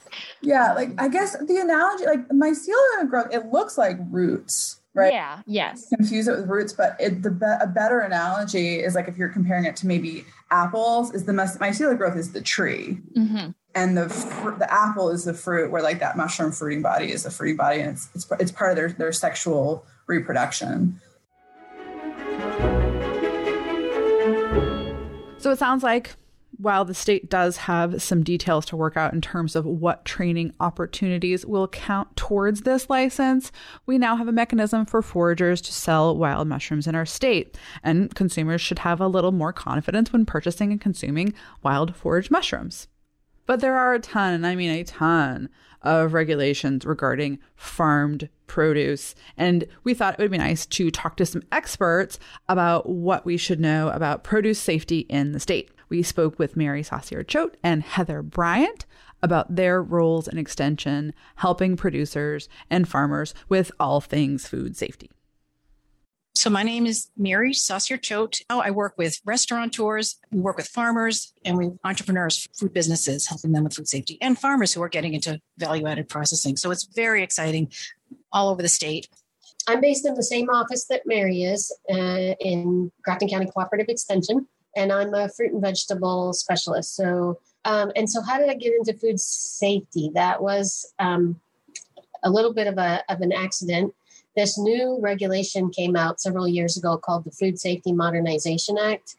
Yeah 0.42 0.74
like 0.74 0.90
i 0.98 1.08
guess 1.08 1.38
the 1.38 1.58
analogy 1.58 2.06
like 2.06 2.28
mycelium 2.30 3.10
growth 3.10 3.28
it 3.32 3.46
looks 3.52 3.78
like 3.78 3.98
roots 4.10 4.81
right? 4.94 5.14
Yeah, 5.14 5.42
yes. 5.46 5.88
Confuse 5.96 6.28
it 6.28 6.38
with 6.38 6.48
roots, 6.48 6.74
but 6.74 6.96
it, 7.00 7.24
the 7.24 7.32
be- 7.32 7.46
a 7.46 7.68
better 7.68 8.00
analogy 8.00 8.80
is 8.80 8.96
like 8.96 9.08
if 9.08 9.18
you're 9.18 9.30
comparing 9.30 9.66
it 9.66 9.76
to 9.78 9.88
maybe 9.88 10.26
apples, 10.50 11.14
is 11.14 11.26
the 11.26 11.32
mycelial 11.32 11.98
growth 11.98 12.18
is 12.18 12.32
the 12.34 12.42
tree, 12.42 13.00
mm-hmm. 13.16 13.52
and 13.76 13.98
the 13.98 14.10
fr- 14.10 14.52
the 14.52 14.72
apple 14.72 15.10
is 15.10 15.26
the 15.26 15.34
fruit, 15.34 15.72
where 15.72 15.82
like 15.82 16.00
that 16.00 16.18
mushroom 16.18 16.52
fruiting 16.52 16.82
body 16.82 17.12
is 17.12 17.24
the 17.24 17.32
fruiting 17.32 17.58
body, 17.58 17.80
and 17.80 17.92
it's 17.92 18.10
it's, 18.14 18.28
it's 18.40 18.52
part 18.52 18.72
of 18.72 18.76
their 18.76 18.92
their 18.92 19.12
sexual 19.12 19.86
reproduction. 20.08 21.00
So 25.38 25.52
it 25.52 25.58
sounds 25.58 25.82
like 25.82 26.16
while 26.62 26.86
the 26.86 26.94
state 26.94 27.30
does 27.30 27.58
have 27.58 28.02
some 28.02 28.24
details 28.24 28.66
to 28.68 28.76
work 28.76 28.96
out 28.96 29.14
in 29.14 29.22
terms 29.22 29.56
of 29.56 29.66
what 29.66 30.06
training 30.06 30.54
opportunities 30.60 31.46
will 31.46 31.68
count 31.68 32.16
towards 32.16 32.62
this 32.62 32.90
license, 32.90 33.52
we 33.88 33.98
now 33.98 34.16
have 34.16 34.28
a 34.28 34.32
mechanism 34.32 34.86
for 34.86 35.02
foragers 35.02 35.60
to 35.62 35.74
sell 35.74 36.16
wild 36.16 36.48
mushrooms 36.48 36.86
in 36.86 36.94
our 36.94 37.06
state, 37.06 37.58
and 37.84 38.14
consumers 38.14 38.62
should 38.62 38.80
have 38.80 39.02
a 39.02 39.08
little 39.08 39.32
more 39.32 39.52
confidence 39.52 40.14
when 40.14 40.26
purchasing 40.26 40.72
and 40.72 40.80
consuming 40.80 41.34
wild 41.64 41.96
foraged 41.96 42.30
mushrooms. 42.30 42.88
But 43.48 43.60
there 43.60 43.76
are 43.76 43.96
a 43.96 44.00
ton, 44.00 44.34
and 44.34 44.46
I 44.46 44.56
mean 44.56 44.70
a 44.70 44.84
ton, 44.84 45.50
of 45.82 46.14
regulations 46.14 46.86
regarding 46.86 47.40
farmed 47.56 48.30
produce. 48.46 49.16
And 49.38 49.66
we 49.84 49.94
thought 49.94 50.14
it 50.14 50.22
would 50.22 50.32
be 50.32 50.38
nice 50.38 50.66
to 50.68 50.92
talk 50.92 51.18
to 51.18 51.26
some 51.26 51.42
experts 51.52 52.20
about 52.48 52.88
what 52.88 53.26
we 53.26 53.36
should 53.38 53.60
know 53.60 53.90
about 53.90 54.24
produce 54.24 54.60
safety 54.60 55.00
in 55.10 55.32
the 55.32 55.40
state. 55.40 55.72
We 55.92 56.02
spoke 56.02 56.40
with 56.40 56.58
Mary 56.58 56.82
Saucier 56.82 57.22
Choate 57.22 57.58
and 57.62 57.84
Heather 57.84 58.24
Bryant 58.24 58.88
about 59.22 59.56
their 59.56 59.84
roles 59.84 60.28
in 60.28 60.40
Extension, 60.40 61.14
helping 61.36 61.78
producers 61.78 62.50
and 62.72 62.88
farmers 62.88 63.36
with 63.48 63.72
all 63.80 64.02
things 64.02 64.48
food 64.48 64.76
safety. 64.76 65.12
So 66.34 66.50
my 66.50 66.64
name 66.64 66.86
is 66.86 67.12
Mary 67.18 67.54
Saucier 67.54 67.98
Choate. 67.98 68.42
Oh, 68.50 68.62
I 68.62 68.72
work 68.72 68.94
with 68.98 69.20
restaurateurs, 69.26 70.18
we 70.32 70.40
work 70.40 70.56
with 70.56 70.68
farmers, 70.68 71.34
and 71.44 71.58
we 71.58 71.72
entrepreneurs, 71.84 72.48
food 72.58 72.74
businesses, 72.74 73.28
helping 73.28 73.52
them 73.52 73.66
with 73.66 73.76
food 73.76 73.90
safety, 73.90 74.18
and 74.22 74.40
farmers 74.40 74.74
who 74.74 74.82
are 74.82 74.90
getting 74.90 75.14
into 75.14 75.40
value-added 75.58 76.08
processing. 76.08 76.56
So 76.56 76.72
it's 76.72 76.86
very 76.96 77.22
exciting 77.22 77.72
all 78.32 78.50
over 78.50 78.62
the 78.62 78.70
state. 78.70 79.10
I'm 79.68 79.82
based 79.82 80.08
in 80.08 80.16
the 80.16 80.24
same 80.24 80.50
office 80.50 80.86
that 80.86 81.02
Mary 81.06 81.44
is 81.44 81.72
uh, 81.92 82.34
in 82.40 82.92
Grafton 83.04 83.28
County 83.28 83.48
Cooperative 83.54 83.88
Extension, 83.90 84.48
and 84.76 84.92
I'm 84.92 85.14
a 85.14 85.30
fruit 85.30 85.54
and 85.54 85.62
vegetable 85.62 86.34
specialist. 86.34 86.96
So, 86.96 87.40
um, 87.66 87.92
and 87.96 88.10
so, 88.10 88.22
how 88.22 88.40
did 88.40 88.50
I 88.50 88.56
get 88.56 88.74
into 88.74 88.94
food 88.94 89.20
safety? 89.20 90.12
That 90.14 90.42
was 90.42 90.94
um, 91.00 91.40
a 92.24 92.30
little 92.30 92.54
bit 92.54 92.68
of 92.68 92.78
a 92.78 93.04
of 93.10 93.22
an 93.22 93.32
accident. 93.32 93.94
This 94.36 94.58
new 94.58 94.98
regulation 95.02 95.70
came 95.70 95.96
out 95.96 96.22
several 96.22 96.48
years 96.48 96.78
ago 96.78 96.98
called 96.98 97.26
the 97.26 97.32
Food 97.32 97.60
Safety 97.60 97.92
Modernization 97.92 98.78
Act, 98.78 99.18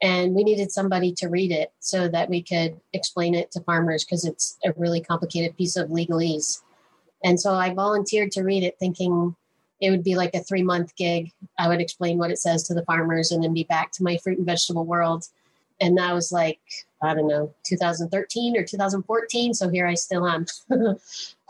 and 0.00 0.34
we 0.34 0.44
needed 0.44 0.72
somebody 0.72 1.12
to 1.14 1.28
read 1.28 1.52
it 1.52 1.72
so 1.80 2.08
that 2.08 2.28
we 2.28 2.42
could 2.42 2.80
explain 2.92 3.34
it 3.34 3.50
to 3.52 3.60
farmers 3.60 4.04
because 4.04 4.24
it's 4.24 4.58
a 4.64 4.72
really 4.76 5.00
complicated 5.00 5.56
piece 5.56 5.76
of 5.76 5.90
legalese. 5.90 6.62
And 7.22 7.40
so 7.40 7.54
I 7.54 7.74
volunteered 7.74 8.30
to 8.32 8.42
read 8.42 8.62
it, 8.62 8.78
thinking 8.78 9.36
it 9.80 9.90
would 9.90 10.04
be 10.04 10.14
like 10.14 10.34
a 10.34 10.42
three 10.42 10.62
month 10.62 10.94
gig. 10.96 11.32
I 11.58 11.68
would 11.68 11.80
explain 11.80 12.18
what 12.18 12.30
it 12.30 12.38
says 12.38 12.62
to 12.64 12.74
the 12.74 12.84
farmers 12.84 13.32
and 13.32 13.42
then 13.42 13.54
be 13.54 13.64
back 13.64 13.92
to 13.92 14.02
my 14.02 14.16
fruit 14.18 14.38
and 14.38 14.46
vegetable 14.46 14.84
world. 14.84 15.28
And 15.80 15.96
that 15.98 16.14
was 16.14 16.32
like, 16.32 16.60
I 17.02 17.14
don't 17.14 17.28
know, 17.28 17.52
2013 17.64 18.56
or 18.56 18.64
2014. 18.64 19.54
So 19.54 19.68
here 19.68 19.86
I 19.86 19.94
still 19.94 20.26
am. 20.26 20.46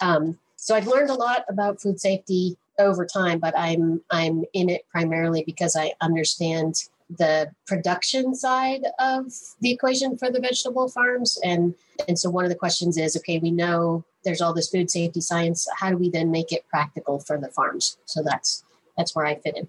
um, 0.00 0.38
so 0.56 0.74
I've 0.74 0.88
learned 0.88 1.10
a 1.10 1.14
lot 1.14 1.44
about 1.48 1.80
food 1.80 2.00
safety 2.00 2.56
over 2.78 3.06
time, 3.06 3.38
but 3.38 3.56
I'm 3.56 4.02
I'm 4.10 4.44
in 4.52 4.68
it 4.68 4.84
primarily 4.90 5.44
because 5.44 5.76
I 5.76 5.92
understand 6.00 6.88
the 7.18 7.50
production 7.66 8.34
side 8.34 8.84
of 8.98 9.32
the 9.60 9.70
equation 9.70 10.18
for 10.18 10.30
the 10.30 10.40
vegetable 10.40 10.88
farms 10.88 11.38
and 11.44 11.72
and 12.08 12.18
so 12.18 12.28
one 12.28 12.44
of 12.44 12.50
the 12.50 12.56
questions 12.56 12.98
is 12.98 13.16
okay 13.16 13.38
we 13.38 13.52
know 13.52 14.04
there's 14.26 14.42
all 14.42 14.52
this 14.52 14.68
food 14.68 14.90
safety 14.90 15.22
science 15.22 15.66
how 15.74 15.90
do 15.90 15.96
we 15.96 16.10
then 16.10 16.30
make 16.30 16.52
it 16.52 16.66
practical 16.68 17.18
for 17.18 17.38
the 17.38 17.48
farms? 17.48 17.96
So 18.04 18.22
that's 18.22 18.64
that's 18.98 19.14
where 19.14 19.26
i 19.26 19.36
fit 19.36 19.56
in. 19.56 19.68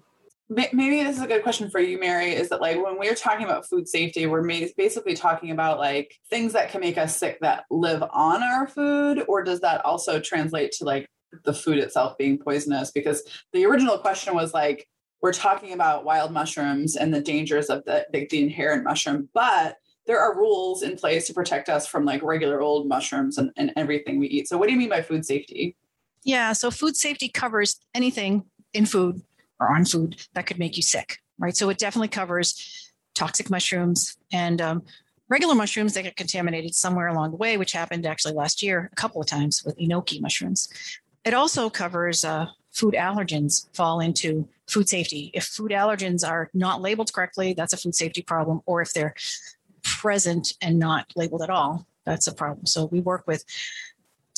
Maybe 0.50 1.02
this 1.02 1.18
is 1.18 1.22
a 1.22 1.26
good 1.26 1.42
question 1.42 1.70
for 1.70 1.80
you 1.80 1.98
mary 1.98 2.32
is 2.32 2.50
that 2.50 2.60
like 2.60 2.82
when 2.82 2.98
we're 2.98 3.14
talking 3.14 3.44
about 3.46 3.66
food 3.66 3.88
safety 3.88 4.26
we're 4.26 4.46
basically 4.76 5.14
talking 5.14 5.50
about 5.50 5.78
like 5.78 6.18
things 6.28 6.52
that 6.54 6.70
can 6.70 6.80
make 6.80 6.98
us 6.98 7.16
sick 7.16 7.38
that 7.40 7.64
live 7.70 8.02
on 8.10 8.42
our 8.42 8.66
food 8.66 9.24
or 9.28 9.44
does 9.44 9.60
that 9.60 9.84
also 9.84 10.20
translate 10.20 10.72
to 10.72 10.84
like 10.84 11.08
the 11.44 11.54
food 11.54 11.78
itself 11.78 12.16
being 12.18 12.38
poisonous? 12.38 12.90
Because 12.90 13.22
the 13.52 13.66
original 13.66 13.98
question 13.98 14.34
was 14.34 14.54
like 14.54 14.88
we're 15.20 15.32
talking 15.32 15.72
about 15.72 16.04
wild 16.04 16.32
mushrooms 16.32 16.96
and 16.96 17.12
the 17.12 17.20
dangers 17.20 17.70
of 17.70 17.84
the, 17.84 18.06
the, 18.12 18.40
inherent 18.40 18.84
mushroom, 18.84 19.28
but 19.34 19.76
there 20.08 20.18
are 20.18 20.34
rules 20.34 20.82
in 20.82 20.96
place 20.96 21.26
to 21.26 21.34
protect 21.34 21.68
us 21.68 21.86
from 21.86 22.06
like 22.06 22.22
regular 22.22 22.62
old 22.62 22.88
mushrooms 22.88 23.36
and, 23.36 23.52
and 23.56 23.72
everything 23.76 24.18
we 24.18 24.26
eat. 24.26 24.48
So, 24.48 24.56
what 24.56 24.66
do 24.66 24.72
you 24.72 24.78
mean 24.78 24.88
by 24.88 25.02
food 25.02 25.24
safety? 25.24 25.76
Yeah, 26.24 26.54
so 26.54 26.70
food 26.70 26.96
safety 26.96 27.28
covers 27.28 27.78
anything 27.94 28.44
in 28.72 28.86
food 28.86 29.22
or 29.60 29.70
on 29.70 29.84
food 29.84 30.16
that 30.32 30.46
could 30.46 30.58
make 30.58 30.76
you 30.76 30.82
sick, 30.82 31.18
right? 31.38 31.54
So, 31.54 31.68
it 31.68 31.78
definitely 31.78 32.08
covers 32.08 32.90
toxic 33.14 33.50
mushrooms 33.50 34.16
and 34.32 34.62
um, 34.62 34.82
regular 35.28 35.54
mushrooms 35.54 35.92
that 35.92 36.04
get 36.04 36.16
contaminated 36.16 36.74
somewhere 36.74 37.08
along 37.08 37.32
the 37.32 37.36
way, 37.36 37.58
which 37.58 37.72
happened 37.72 38.06
actually 38.06 38.32
last 38.32 38.62
year 38.62 38.88
a 38.90 38.96
couple 38.96 39.20
of 39.20 39.26
times 39.26 39.62
with 39.62 39.76
enoki 39.78 40.22
mushrooms. 40.22 40.68
It 41.26 41.34
also 41.34 41.68
covers 41.68 42.24
uh, 42.24 42.46
food 42.72 42.94
allergens 42.94 43.68
fall 43.74 44.00
into 44.00 44.48
food 44.68 44.88
safety. 44.88 45.30
If 45.34 45.44
food 45.44 45.72
allergens 45.72 46.26
are 46.26 46.48
not 46.54 46.80
labeled 46.80 47.12
correctly, 47.12 47.52
that's 47.52 47.74
a 47.74 47.76
food 47.76 47.94
safety 47.94 48.22
problem. 48.22 48.62
Or 48.64 48.80
if 48.80 48.94
they're 48.94 49.14
present 49.96 50.52
and 50.60 50.78
not 50.78 51.06
labeled 51.16 51.42
at 51.42 51.50
all, 51.50 51.86
that's 52.04 52.26
a 52.26 52.34
problem. 52.34 52.66
So 52.66 52.86
we 52.86 53.00
work 53.00 53.24
with 53.26 53.44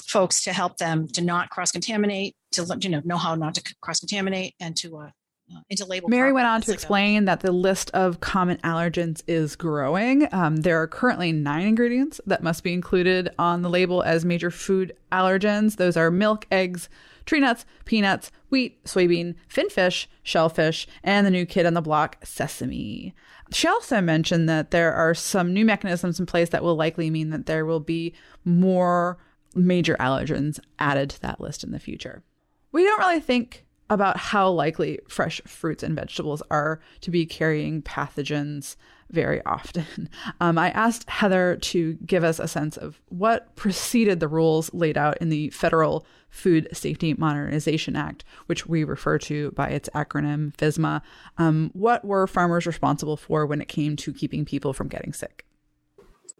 folks 0.05 0.43
to 0.45 0.53
help 0.53 0.79
them 0.79 1.07
to 1.09 1.23
not 1.23 1.51
cross 1.51 1.73
contaminate, 1.73 2.35
to 2.53 2.67
you 2.81 2.89
know 2.89 3.03
know 3.05 3.17
how 3.17 3.35
not 3.35 3.55
to 3.55 3.75
cross 3.81 4.01
contaminate, 4.01 4.55
and 4.61 4.77
to 4.77 4.99
uh, 4.99 5.11
uh, 5.55 5.61
into 5.69 5.85
label. 5.85 6.09
Mary 6.09 6.33
went 6.33 6.47
on 6.47 6.61
to 6.63 6.73
explain 6.73 7.25
that 7.25 7.41
the 7.41 7.53
list 7.53 7.91
of 7.91 8.21
common 8.21 8.57
allergens 8.59 9.23
is 9.27 9.57
growing. 9.57 10.33
Um, 10.33 10.57
there 10.59 10.81
are 10.81 10.87
currently 10.87 11.33
nine 11.33 11.67
ingredients 11.67 12.21
that 12.27 12.43
must 12.43 12.63
be 12.63 12.73
included 12.73 13.31
on 13.39 13.63
the 13.63 13.71
label 13.71 14.03
as 14.03 14.25
major 14.25 14.51
food 14.51 14.97
allergens. 15.11 15.77
Those 15.77 15.97
are 15.97 16.11
milk, 16.11 16.47
eggs, 16.51 16.89
tree 17.31 17.39
nuts, 17.39 17.65
peanuts, 17.85 18.33
wheat, 18.49 18.83
soybean, 18.83 19.37
finfish, 19.47 20.09
shellfish, 20.25 20.89
and 21.05 21.25
the 21.25 21.31
new 21.31 21.47
kid 21.47 21.65
on 21.65 21.75
the 21.75 21.81
block, 21.81 22.17
sesame. 22.25 23.15
She 23.53 23.69
also 23.69 24.01
mentioned 24.01 24.49
that 24.49 24.73
there 24.73 24.93
are 24.93 25.15
some 25.15 25.55
new 25.55 25.65
mechanisms 25.65 26.19
in 26.19 26.27
place 26.27 26.49
that 26.49 26.65
will 26.65 26.75
likely 26.75 27.09
mean 27.09 27.31
that 27.31 27.47
there 27.47 27.65
will 27.65 27.79
be 27.79 28.15
more 28.45 29.17
major 29.55 29.95
allergens 30.01 30.59
added 30.81 31.11
to 31.11 31.21
that 31.21 31.41
list 31.41 31.63
in 31.63 31.71
the 31.71 31.79
future. 31.79 32.25
We 32.73 32.83
don't 32.83 32.99
really 32.99 33.21
think 33.21 33.65
about 33.89 34.17
how 34.17 34.51
likely 34.51 34.99
fresh 35.09 35.41
fruits 35.47 35.85
and 35.85 35.95
vegetables 35.95 36.43
are 36.51 36.81
to 37.03 37.13
be 37.13 37.27
carrying 37.27 37.81
pathogens 37.81 38.75
very 39.09 39.41
often. 39.45 40.09
Um, 40.43 40.57
I 40.57 40.71
asked 40.71 41.09
Heather 41.11 41.57
to 41.57 41.95
give 42.07 42.25
us 42.25 42.39
a 42.39 42.49
sense 42.49 42.79
of 42.79 43.01
what 43.09 43.55
preceded 43.57 44.21
the 44.21 44.29
rules 44.29 44.73
laid 44.73 44.97
out 44.97 45.19
in 45.21 45.29
the 45.29 45.51
Federal 45.51 46.07
Food 46.31 46.69
Safety 46.73 47.15
Modernization 47.15 47.97
Act, 47.97 48.25
which 48.47 48.67
we 48.67 48.85
refer 48.85 49.19
to 49.19 49.51
by 49.53 49.69
its 49.69 49.89
acronym 49.95 50.55
FSMA. 50.57 51.03
Um, 51.39 51.71
what 51.75 52.05
were 52.05 52.27
farmers 52.27 52.67
responsible 52.67 53.17
for 53.17 53.47
when 53.47 53.61
it 53.61 53.69
came 53.69 53.97
to 53.97 54.13
keeping 54.13 54.45
people 54.45 54.73
from 54.73 54.89
getting 54.89 55.13
sick? 55.13 55.45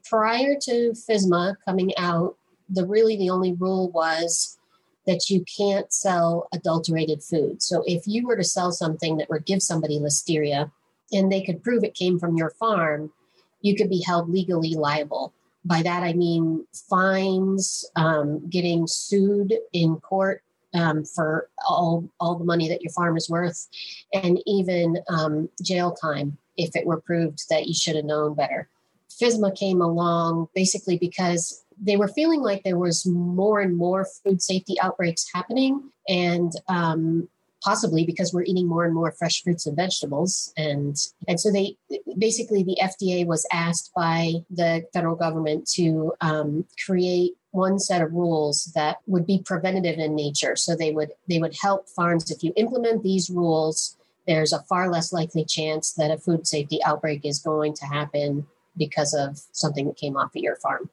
Prior 0.09 0.57
to 0.63 0.93
FSMA 0.93 1.57
coming 1.67 1.93
out, 1.99 2.37
the 2.69 2.87
really 2.87 3.17
the 3.17 3.31
only 3.31 3.53
rule 3.53 3.91
was 3.91 4.59
that 5.07 5.29
you 5.29 5.45
can't 5.45 5.93
sell 5.93 6.49
adulterated 6.53 7.23
food. 7.23 7.63
So 7.63 7.83
if 7.87 8.07
you 8.07 8.27
were 8.27 8.37
to 8.37 8.45
sell 8.45 8.71
something 8.71 9.17
that 9.17 9.29
would 9.29 9.45
give 9.45 9.63
somebody 9.63 9.99
listeria 9.99 10.71
and 11.13 11.31
they 11.31 11.43
could 11.43 11.63
prove 11.63 11.83
it 11.83 11.95
came 11.95 12.19
from 12.19 12.37
your 12.37 12.51
farm, 12.51 13.13
you 13.61 13.75
could 13.75 13.91
be 13.91 14.03
held 14.07 14.31
legally 14.31 14.75
liable. 14.75 15.33
By 15.65 15.83
that 15.83 16.03
I 16.03 16.15
mean 16.15 16.67
fines, 16.89 17.85
um, 17.97 18.49
getting 18.49 18.87
sued 18.87 19.55
in 19.73 19.97
court 19.97 20.43
um, 20.75 21.05
for 21.05 21.49
all 21.69 22.09
all 22.19 22.37
the 22.37 22.45
money 22.45 22.69
that 22.69 22.83
your 22.83 22.93
farm 22.93 23.17
is 23.17 23.29
worth, 23.29 23.69
and 24.13 24.41
even 24.47 24.99
um, 25.09 25.49
jail 25.63 25.93
time 25.93 26.39
if 26.57 26.75
it 26.77 26.87
were 26.87 27.01
proved 27.01 27.49
that 27.49 27.67
you 27.67 27.75
should 27.75 27.97
have 27.97 28.05
known 28.05 28.35
better. 28.35 28.69
FSMA 29.11 29.55
came 29.57 29.81
along 29.81 30.49
basically 30.55 30.97
because 30.97 31.65
they 31.83 31.97
were 31.97 32.09
feeling 32.09 32.41
like 32.41 32.63
there 32.63 32.79
was 32.79 33.07
more 33.07 33.61
and 33.61 33.77
more 33.77 34.07
food 34.25 34.41
safety 34.43 34.77
outbreaks 34.81 35.27
happening, 35.33 35.91
and 36.09 36.53
um, 36.69 37.29
possibly 37.63 38.05
because 38.05 38.33
we're 38.33 38.45
eating 38.45 38.67
more 38.67 38.85
and 38.85 38.95
more 38.95 39.13
fresh 39.13 39.43
fruits 39.43 39.67
and 39.67 39.77
vegetables, 39.77 40.53
and 40.57 40.97
and 41.29 41.41
so 41.41 41.51
they 41.53 41.77
basically 42.19 42.63
the 42.63 42.79
FDA 42.83 43.27
was 43.27 43.47
asked 43.53 43.91
by 43.95 44.35
the 44.51 44.85
federal 44.93 45.17
government 45.17 45.69
to 45.75 46.13
um, 46.21 46.65
create 46.85 47.35
one 47.53 47.79
set 47.79 48.03
of 48.03 48.13
rules 48.13 48.71
that 48.75 48.99
would 49.07 49.27
be 49.27 49.43
preventative 49.45 49.99
in 49.99 50.15
nature. 50.15 50.57
So 50.57 50.77
they 50.77 50.93
would 50.93 51.13
they 51.29 51.39
would 51.39 51.57
help 51.61 51.89
farms 51.89 52.31
if 52.31 52.43
you 52.43 52.53
implement 52.57 53.03
these 53.03 53.31
rules. 53.31 53.97
There's 54.27 54.53
a 54.53 54.63
far 54.63 54.91
less 54.91 55.13
likely 55.13 55.45
chance 55.45 55.93
that 55.95 56.11
a 56.11 56.19
food 56.19 56.47
safety 56.47 56.79
outbreak 56.85 57.25
is 57.25 57.39
going 57.41 57.75
to 57.75 57.87
happen 57.87 58.47
because 58.77 59.15
of 59.15 59.41
something 59.53 59.87
that 59.87 59.97
came 59.97 60.17
off 60.17 60.37
of 60.37 60.43
your 60.43 60.57
farm. 60.57 60.89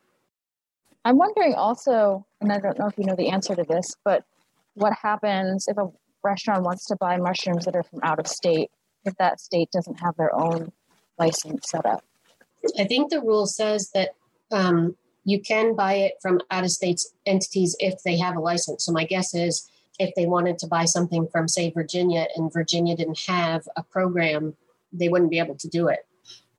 I'm 1.05 1.17
wondering 1.17 1.53
also, 1.53 2.25
and 2.41 2.51
I 2.51 2.59
don't 2.59 2.77
know 2.77 2.87
if 2.87 2.97
you 2.97 3.05
know 3.05 3.15
the 3.15 3.29
answer 3.29 3.55
to 3.55 3.63
this, 3.63 3.95
but 4.03 4.25
what 4.73 4.93
happens 5.01 5.67
if 5.67 5.77
a 5.77 5.89
restaurant 6.27 6.63
wants 6.63 6.85
to 6.85 6.95
buy 6.95 7.17
mushrooms 7.17 7.65
that 7.65 7.75
are 7.75 7.83
from 7.83 7.99
out 8.03 8.19
of 8.19 8.27
state 8.27 8.69
if 9.05 9.15
that 9.17 9.39
state 9.39 9.71
doesn't 9.71 9.99
have 9.99 10.15
their 10.17 10.33
own 10.35 10.71
license 11.17 11.69
set 11.69 11.85
up? 11.85 12.03
I 12.77 12.83
think 12.85 13.09
the 13.09 13.21
rule 13.21 13.45
says 13.45 13.91
that 13.93 14.09
um, 14.51 14.95
you 15.23 15.39
can 15.41 15.75
buy 15.75 15.93
it 15.95 16.13
from 16.21 16.39
out 16.51 16.63
of 16.63 16.71
state 16.71 17.01
entities 17.25 17.75
if 17.79 18.03
they 18.03 18.17
have 18.17 18.35
a 18.35 18.39
license. 18.39 18.85
So 18.85 18.91
my 18.91 19.05
guess 19.05 19.33
is 19.33 19.69
if 19.99 20.13
they 20.15 20.25
wanted 20.25 20.57
to 20.59 20.67
buy 20.67 20.85
something 20.85 21.27
from, 21.27 21.47
say, 21.47 21.71
Virginia 21.71 22.27
and 22.35 22.53
Virginia 22.53 22.95
didn't 22.95 23.19
have 23.27 23.67
a 23.75 23.83
program, 23.83 24.55
they 24.91 25.09
wouldn't 25.09 25.31
be 25.31 25.39
able 25.39 25.55
to 25.55 25.67
do 25.67 25.87
it. 25.87 26.05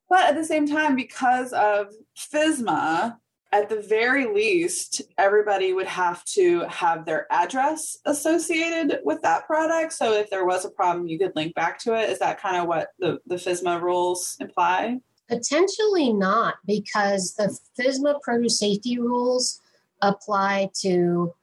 But 0.09 0.31
at 0.31 0.35
the 0.35 0.45
same 0.45 0.67
time, 0.67 0.97
because 0.97 1.53
of 1.53 1.95
FSMA, 2.17 3.17
at 3.51 3.69
the 3.69 3.81
very 3.81 4.27
least, 4.27 5.03
everybody 5.17 5.73
would 5.73 5.87
have 5.87 6.25
to 6.27 6.61
have 6.69 7.07
their 7.07 7.27
address 7.31 7.97
associated 8.05 9.01
with 9.05 9.23
that 9.23 9.47
product. 9.47 9.95
So 9.95 10.13
if 10.13 10.29
there 10.29 10.45
was 10.45 10.65
a 10.65 10.71
problem, 10.71 11.09
you 11.09 11.19
could 11.19 11.33
link 11.35 11.55
back 11.55 11.79
to 11.81 11.95
it. 11.95 12.11
Is 12.11 12.19
that 12.19 12.41
kind 12.41 12.57
of 12.57 12.67
what 12.67 12.89
the, 12.99 13.19
the 13.27 13.37
FSMA 13.37 13.81
rules 13.81 14.37
imply? 14.41 14.99
Potentially 15.29 16.13
not, 16.13 16.57
because 16.67 17.35
the 17.35 17.59
FSMA 17.79 18.21
produce 18.21 18.59
safety 18.59 18.99
rules 18.99 19.61
apply 20.03 20.71
to 20.81 21.35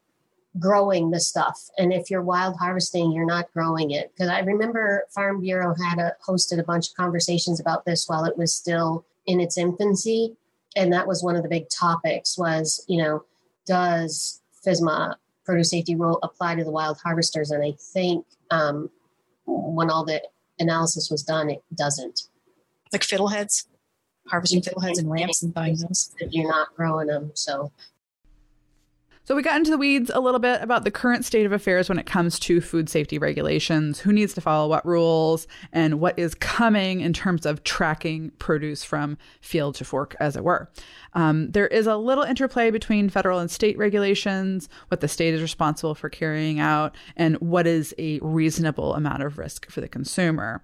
growing 0.59 1.11
the 1.11 1.19
stuff. 1.19 1.59
And 1.77 1.91
if 1.91 2.09
you're 2.09 2.21
wild 2.21 2.55
harvesting, 2.57 3.11
you're 3.11 3.25
not 3.25 3.51
growing 3.51 3.91
it. 3.91 4.11
Because 4.13 4.29
I 4.29 4.39
remember 4.39 5.05
Farm 5.13 5.41
Bureau 5.41 5.75
had 5.89 5.99
a, 5.99 6.13
hosted 6.25 6.59
a 6.59 6.63
bunch 6.63 6.89
of 6.89 6.95
conversations 6.95 7.59
about 7.59 7.85
this 7.85 8.07
while 8.07 8.25
it 8.25 8.37
was 8.37 8.53
still 8.53 9.05
in 9.25 9.39
its 9.39 9.57
infancy. 9.57 10.35
And 10.75 10.91
that 10.93 11.07
was 11.07 11.23
one 11.23 11.35
of 11.35 11.43
the 11.43 11.49
big 11.49 11.69
topics 11.69 12.37
was, 12.37 12.83
you 12.87 13.01
know, 13.01 13.23
does 13.65 14.41
FSMA 14.65 15.15
produce 15.45 15.69
safety 15.69 15.95
rule 15.95 16.19
apply 16.23 16.55
to 16.55 16.63
the 16.63 16.71
wild 16.71 16.99
harvesters? 17.03 17.51
And 17.51 17.63
I 17.63 17.73
think 17.79 18.25
um, 18.51 18.89
when 19.45 19.89
all 19.89 20.05
the 20.05 20.21
analysis 20.59 21.09
was 21.09 21.23
done, 21.23 21.49
it 21.49 21.63
doesn't. 21.73 22.23
Like 22.91 23.01
fiddleheads, 23.01 23.67
harvesting 24.27 24.61
fiddleheads 24.61 24.99
and 24.99 25.09
ramps 25.09 25.43
and 25.43 25.53
buying 25.53 25.77
those. 25.77 26.13
You're 26.29 26.49
not 26.49 26.75
growing 26.75 27.07
them, 27.07 27.31
so 27.33 27.71
so 29.25 29.35
we 29.35 29.41
got 29.41 29.57
into 29.57 29.71
the 29.71 29.77
weeds 29.77 30.11
a 30.13 30.19
little 30.19 30.39
bit 30.39 30.61
about 30.61 30.83
the 30.83 30.91
current 30.91 31.25
state 31.25 31.47
of 31.47 31.51
affairs 31.51 31.89
when 31.89 31.97
it 31.97 32.05
comes 32.05 32.37
to 32.39 32.61
food 32.61 32.89
safety 32.89 33.17
regulations, 33.17 33.99
who 33.99 34.13
needs 34.13 34.35
to 34.35 34.41
follow 34.41 34.69
what 34.69 34.85
rules, 34.85 35.47
and 35.73 35.99
what 35.99 36.17
is 36.17 36.35
coming 36.35 37.01
in 37.01 37.11
terms 37.11 37.45
of 37.45 37.63
tracking 37.63 38.31
produce 38.37 38.83
from 38.83 39.17
field 39.41 39.73
to 39.75 39.83
fork, 39.83 40.15
as 40.19 40.35
it 40.35 40.43
were. 40.43 40.69
Um, 41.13 41.49
there 41.51 41.67
is 41.67 41.87
a 41.87 41.97
little 41.97 42.23
interplay 42.23 42.69
between 42.69 43.09
federal 43.09 43.39
and 43.39 43.49
state 43.49 43.77
regulations, 43.79 44.69
what 44.89 45.01
the 45.01 45.07
state 45.07 45.33
is 45.33 45.41
responsible 45.41 45.95
for 45.95 46.07
carrying 46.07 46.59
out, 46.59 46.95
and 47.17 47.35
what 47.37 47.65
is 47.65 47.95
a 47.97 48.19
reasonable 48.19 48.93
amount 48.93 49.23
of 49.23 49.39
risk 49.39 49.69
for 49.71 49.81
the 49.81 49.89
consumer 49.89 50.63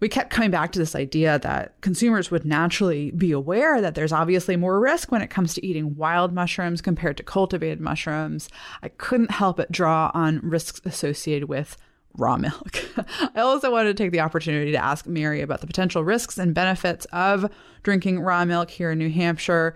we 0.00 0.08
kept 0.08 0.30
coming 0.30 0.50
back 0.50 0.72
to 0.72 0.78
this 0.78 0.94
idea 0.94 1.38
that 1.40 1.80
consumers 1.80 2.30
would 2.30 2.44
naturally 2.44 3.10
be 3.10 3.32
aware 3.32 3.80
that 3.80 3.94
there's 3.94 4.12
obviously 4.12 4.56
more 4.56 4.80
risk 4.80 5.10
when 5.10 5.22
it 5.22 5.30
comes 5.30 5.54
to 5.54 5.66
eating 5.66 5.96
wild 5.96 6.32
mushrooms 6.32 6.80
compared 6.80 7.16
to 7.16 7.22
cultivated 7.22 7.80
mushrooms. 7.80 8.48
I 8.82 8.88
couldn't 8.88 9.32
help 9.32 9.56
but 9.56 9.72
draw 9.72 10.10
on 10.14 10.40
risks 10.42 10.80
associated 10.84 11.48
with 11.48 11.76
raw 12.14 12.36
milk. 12.36 12.84
I 13.34 13.40
also 13.40 13.70
wanted 13.70 13.96
to 13.96 14.02
take 14.02 14.12
the 14.12 14.20
opportunity 14.20 14.72
to 14.72 14.84
ask 14.84 15.06
Mary 15.06 15.40
about 15.40 15.60
the 15.60 15.66
potential 15.66 16.04
risks 16.04 16.38
and 16.38 16.54
benefits 16.54 17.06
of 17.06 17.50
drinking 17.82 18.20
raw 18.20 18.44
milk 18.44 18.70
here 18.70 18.90
in 18.90 18.98
New 18.98 19.10
Hampshire 19.10 19.74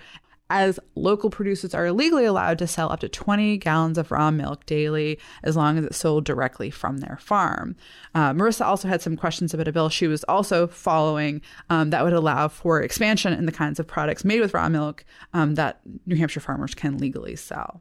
as 0.52 0.78
local 0.94 1.30
producers 1.30 1.72
are 1.72 1.90
legally 1.92 2.26
allowed 2.26 2.58
to 2.58 2.66
sell 2.66 2.92
up 2.92 3.00
to 3.00 3.08
20 3.08 3.56
gallons 3.56 3.96
of 3.96 4.12
raw 4.12 4.30
milk 4.30 4.66
daily 4.66 5.18
as 5.42 5.56
long 5.56 5.78
as 5.78 5.84
it's 5.86 5.96
sold 5.96 6.26
directly 6.26 6.70
from 6.70 6.98
their 6.98 7.16
farm. 7.16 7.74
Uh, 8.14 8.34
Marissa 8.34 8.66
also 8.66 8.86
had 8.86 9.00
some 9.00 9.16
questions 9.16 9.54
about 9.54 9.66
a 9.66 9.72
bill 9.72 9.88
she 9.88 10.06
was 10.06 10.24
also 10.24 10.66
following 10.66 11.40
um, 11.70 11.88
that 11.88 12.04
would 12.04 12.12
allow 12.12 12.48
for 12.48 12.82
expansion 12.82 13.32
in 13.32 13.46
the 13.46 13.52
kinds 13.52 13.80
of 13.80 13.86
products 13.86 14.26
made 14.26 14.40
with 14.40 14.52
raw 14.52 14.68
milk 14.68 15.06
um, 15.32 15.54
that 15.54 15.80
New 16.04 16.16
Hampshire 16.16 16.40
farmers 16.40 16.74
can 16.74 16.98
legally 16.98 17.34
sell. 17.34 17.80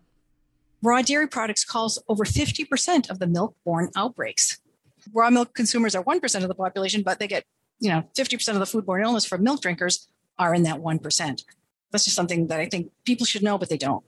Raw 0.82 1.01
dairy 1.01 1.28
products 1.28 1.66
cause 1.66 2.00
over 2.08 2.24
50% 2.24 3.10
of 3.10 3.20
the 3.20 3.28
milk 3.28 3.54
borne 3.66 3.90
outbreaks. 3.98 4.62
Raw 5.13 5.30
milk 5.30 5.54
consumers 5.54 5.94
are 5.94 6.06
1% 6.06 6.42
of 6.42 6.48
the 6.48 6.56
population, 6.56 7.01
but 7.01 7.20
they 7.20 7.28
get, 7.28 7.44
you 7.82 7.90
know, 7.90 8.04
50% 8.18 8.48
of 8.54 8.60
the 8.60 8.66
foodborne 8.66 9.04
illness 9.04 9.25
from 9.25 9.44
milk 9.44 9.62
drinkers 9.62 10.08
are 10.40 10.56
in 10.56 10.63
that 10.63 10.78
1% 10.78 11.44
that's 11.91 12.05
just 12.05 12.15
something 12.15 12.48
that 12.48 12.60
I 12.60 12.67
think 12.67 12.91
people 13.05 13.25
should 13.25 13.43
know, 13.43 13.57
but 13.57 13.69
they 13.69 13.77
don't. 13.77 14.03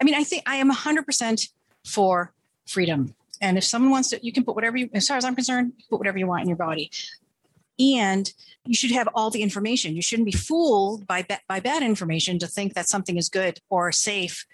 I 0.00 0.04
mean, 0.04 0.14
I 0.14 0.24
think 0.24 0.42
I 0.46 0.56
am 0.56 0.70
100% 0.70 1.48
for 1.86 2.32
freedom. 2.66 3.14
And 3.40 3.56
if 3.56 3.64
someone 3.64 3.90
wants 3.90 4.10
to, 4.10 4.24
you 4.24 4.32
can 4.32 4.44
put 4.44 4.54
whatever 4.54 4.76
you, 4.76 4.90
as 4.92 5.06
far 5.06 5.16
as 5.16 5.24
I'm 5.24 5.34
concerned, 5.34 5.72
put 5.88 5.98
whatever 5.98 6.18
you 6.18 6.26
want 6.26 6.42
in 6.42 6.48
your 6.48 6.58
body. 6.58 6.90
And 7.78 8.30
you 8.66 8.74
should 8.74 8.90
have 8.90 9.08
all 9.14 9.30
the 9.30 9.42
information. 9.42 9.96
You 9.96 10.02
shouldn't 10.02 10.26
be 10.26 10.32
fooled 10.32 11.06
by, 11.06 11.26
by 11.48 11.60
bad 11.60 11.82
information 11.82 12.38
to 12.40 12.46
think 12.46 12.74
that 12.74 12.88
something 12.88 13.16
is 13.16 13.28
good 13.28 13.60
or 13.70 13.90
safe 13.92 14.44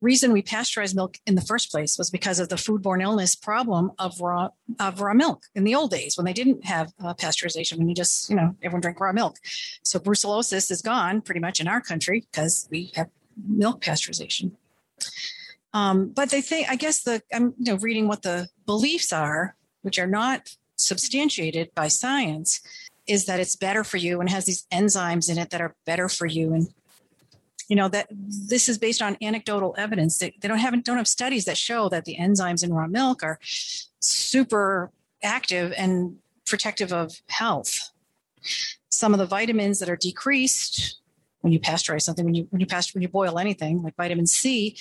reason 0.00 0.32
we 0.32 0.42
pasteurized 0.42 0.94
milk 0.94 1.18
in 1.26 1.34
the 1.34 1.40
first 1.40 1.70
place 1.70 1.98
was 1.98 2.10
because 2.10 2.38
of 2.38 2.48
the 2.48 2.56
foodborne 2.56 3.02
illness 3.02 3.34
problem 3.34 3.92
of 3.98 4.20
raw 4.20 4.48
of 4.78 5.00
raw 5.00 5.14
milk 5.14 5.44
in 5.54 5.64
the 5.64 5.74
old 5.74 5.90
days 5.90 6.16
when 6.16 6.24
they 6.24 6.32
didn't 6.32 6.64
have 6.64 6.92
uh, 7.02 7.14
pasteurization 7.14 7.78
when 7.78 7.88
you 7.88 7.94
just 7.94 8.30
you 8.30 8.36
know 8.36 8.54
everyone 8.62 8.80
drank 8.80 9.00
raw 9.00 9.12
milk. 9.12 9.36
So 9.82 9.98
brucellosis 9.98 10.70
is 10.70 10.82
gone 10.82 11.20
pretty 11.20 11.40
much 11.40 11.60
in 11.60 11.68
our 11.68 11.80
country 11.80 12.26
because 12.30 12.68
we 12.70 12.92
have 12.94 13.08
milk 13.46 13.82
pasteurization. 13.82 14.52
Um, 15.72 16.08
but 16.08 16.30
they 16.30 16.40
think 16.40 16.70
i 16.70 16.76
guess 16.76 17.02
the 17.02 17.22
i'm 17.32 17.54
you 17.58 17.72
know 17.72 17.76
reading 17.76 18.08
what 18.08 18.22
the 18.22 18.48
beliefs 18.66 19.12
are 19.12 19.54
which 19.82 19.98
are 19.98 20.06
not 20.06 20.56
substantiated 20.76 21.70
by 21.74 21.88
science 21.88 22.60
is 23.06 23.26
that 23.26 23.40
it's 23.40 23.56
better 23.56 23.84
for 23.84 23.96
you 23.96 24.20
and 24.20 24.30
has 24.30 24.44
these 24.44 24.66
enzymes 24.72 25.30
in 25.30 25.38
it 25.38 25.50
that 25.50 25.60
are 25.60 25.74
better 25.84 26.08
for 26.08 26.26
you 26.26 26.52
and 26.54 26.68
you 27.68 27.76
know 27.76 27.88
that 27.88 28.08
this 28.10 28.68
is 28.68 28.78
based 28.78 29.02
on 29.02 29.16
anecdotal 29.22 29.74
evidence. 29.78 30.18
They, 30.18 30.34
they 30.40 30.48
don't 30.48 30.58
have 30.58 30.82
don't 30.82 30.96
have 30.96 31.08
studies 31.08 31.44
that 31.44 31.56
show 31.56 31.88
that 31.90 32.04
the 32.06 32.16
enzymes 32.16 32.64
in 32.64 32.72
raw 32.72 32.86
milk 32.86 33.22
are 33.22 33.38
super 34.00 34.90
active 35.22 35.72
and 35.76 36.16
protective 36.46 36.92
of 36.92 37.20
health. 37.28 37.90
Some 38.88 39.12
of 39.12 39.18
the 39.18 39.26
vitamins 39.26 39.78
that 39.80 39.90
are 39.90 39.96
decreased 39.96 40.98
when 41.42 41.52
you 41.52 41.60
pasteurize 41.60 42.02
something 42.02 42.24
when 42.24 42.34
you 42.34 42.48
when 42.50 42.60
you 42.60 42.66
pasture 42.66 42.92
when 42.94 43.02
you 43.02 43.08
boil 43.08 43.38
anything 43.38 43.82
like 43.82 43.94
vitamin 43.96 44.26
c 44.26 44.76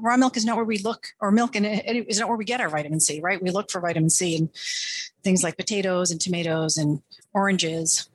raw 0.00 0.16
milk 0.16 0.36
is 0.36 0.44
not 0.44 0.56
where 0.56 0.64
we 0.64 0.78
look 0.78 1.08
or 1.20 1.30
milk 1.30 1.54
and 1.56 1.66
it 1.66 2.06
is 2.08 2.18
not 2.18 2.28
where 2.28 2.38
we 2.38 2.44
get 2.44 2.60
our 2.60 2.68
vitamin 2.68 3.00
c 3.00 3.20
right? 3.20 3.42
We 3.42 3.50
look 3.50 3.70
for 3.70 3.80
vitamin 3.80 4.10
c 4.10 4.36
in 4.36 4.50
things 5.24 5.42
like 5.42 5.56
potatoes 5.56 6.10
and 6.10 6.20
tomatoes 6.20 6.76
and 6.76 7.02
oranges 7.34 8.08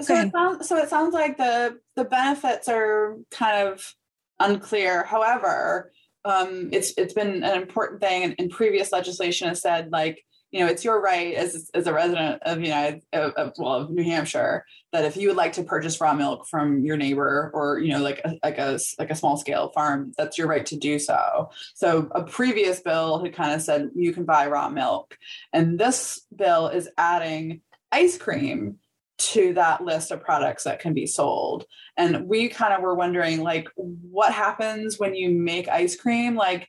so 0.00 0.14
it 0.14 0.32
sounds 0.32 0.68
so 0.68 0.76
it 0.76 0.88
sounds 0.88 1.14
like 1.14 1.36
the 1.36 1.78
the 1.94 2.04
benefits 2.04 2.68
are 2.68 3.16
kind 3.30 3.68
of 3.68 3.94
unclear. 4.40 5.04
However, 5.04 5.92
um, 6.24 6.70
it's 6.72 6.92
it's 6.96 7.14
been 7.14 7.44
an 7.44 7.62
important 7.62 8.00
thing, 8.00 8.22
in, 8.22 8.34
and, 8.38 8.50
previous 8.50 8.92
legislation 8.92 9.48
has 9.48 9.62
said 9.62 9.90
like 9.92 10.24
you 10.50 10.60
know 10.60 10.66
it's 10.66 10.84
your 10.84 11.00
right 11.00 11.34
as 11.34 11.70
as 11.72 11.86
a 11.86 11.92
resident 11.92 12.42
of 12.42 12.60
United 12.60 13.02
of, 13.12 13.32
of, 13.34 13.52
well 13.58 13.74
of 13.74 13.90
New 13.90 14.02
Hampshire 14.02 14.64
that 14.92 15.04
if 15.04 15.16
you 15.16 15.28
would 15.28 15.36
like 15.36 15.52
to 15.52 15.62
purchase 15.62 16.00
raw 16.00 16.14
milk 16.14 16.46
from 16.48 16.80
your 16.80 16.96
neighbor 16.96 17.50
or 17.54 17.78
you 17.78 17.92
know 17.92 18.00
like 18.00 18.20
a, 18.24 18.34
like 18.42 18.58
a 18.58 18.78
like 18.98 19.10
a 19.10 19.14
small 19.14 19.36
scale 19.36 19.70
farm, 19.72 20.12
that's 20.18 20.36
your 20.36 20.48
right 20.48 20.66
to 20.66 20.76
do 20.76 20.98
so. 20.98 21.50
So 21.74 22.08
a 22.10 22.24
previous 22.24 22.80
bill 22.80 23.22
had 23.22 23.34
kind 23.34 23.52
of 23.52 23.62
said 23.62 23.90
you 23.94 24.12
can 24.12 24.24
buy 24.24 24.48
raw 24.48 24.68
milk, 24.68 25.16
and 25.52 25.78
this 25.78 26.22
bill 26.34 26.68
is 26.68 26.88
adding 26.98 27.60
ice 27.92 28.18
cream 28.18 28.78
to 29.18 29.54
that 29.54 29.82
list 29.82 30.10
of 30.10 30.20
products 30.20 30.64
that 30.64 30.80
can 30.80 30.92
be 30.92 31.06
sold. 31.06 31.64
And 31.96 32.26
we 32.28 32.48
kind 32.48 32.74
of 32.74 32.82
were 32.82 32.94
wondering 32.94 33.40
like 33.40 33.68
what 33.76 34.32
happens 34.32 34.98
when 34.98 35.14
you 35.14 35.30
make 35.30 35.68
ice 35.68 35.96
cream 35.96 36.34
like 36.34 36.68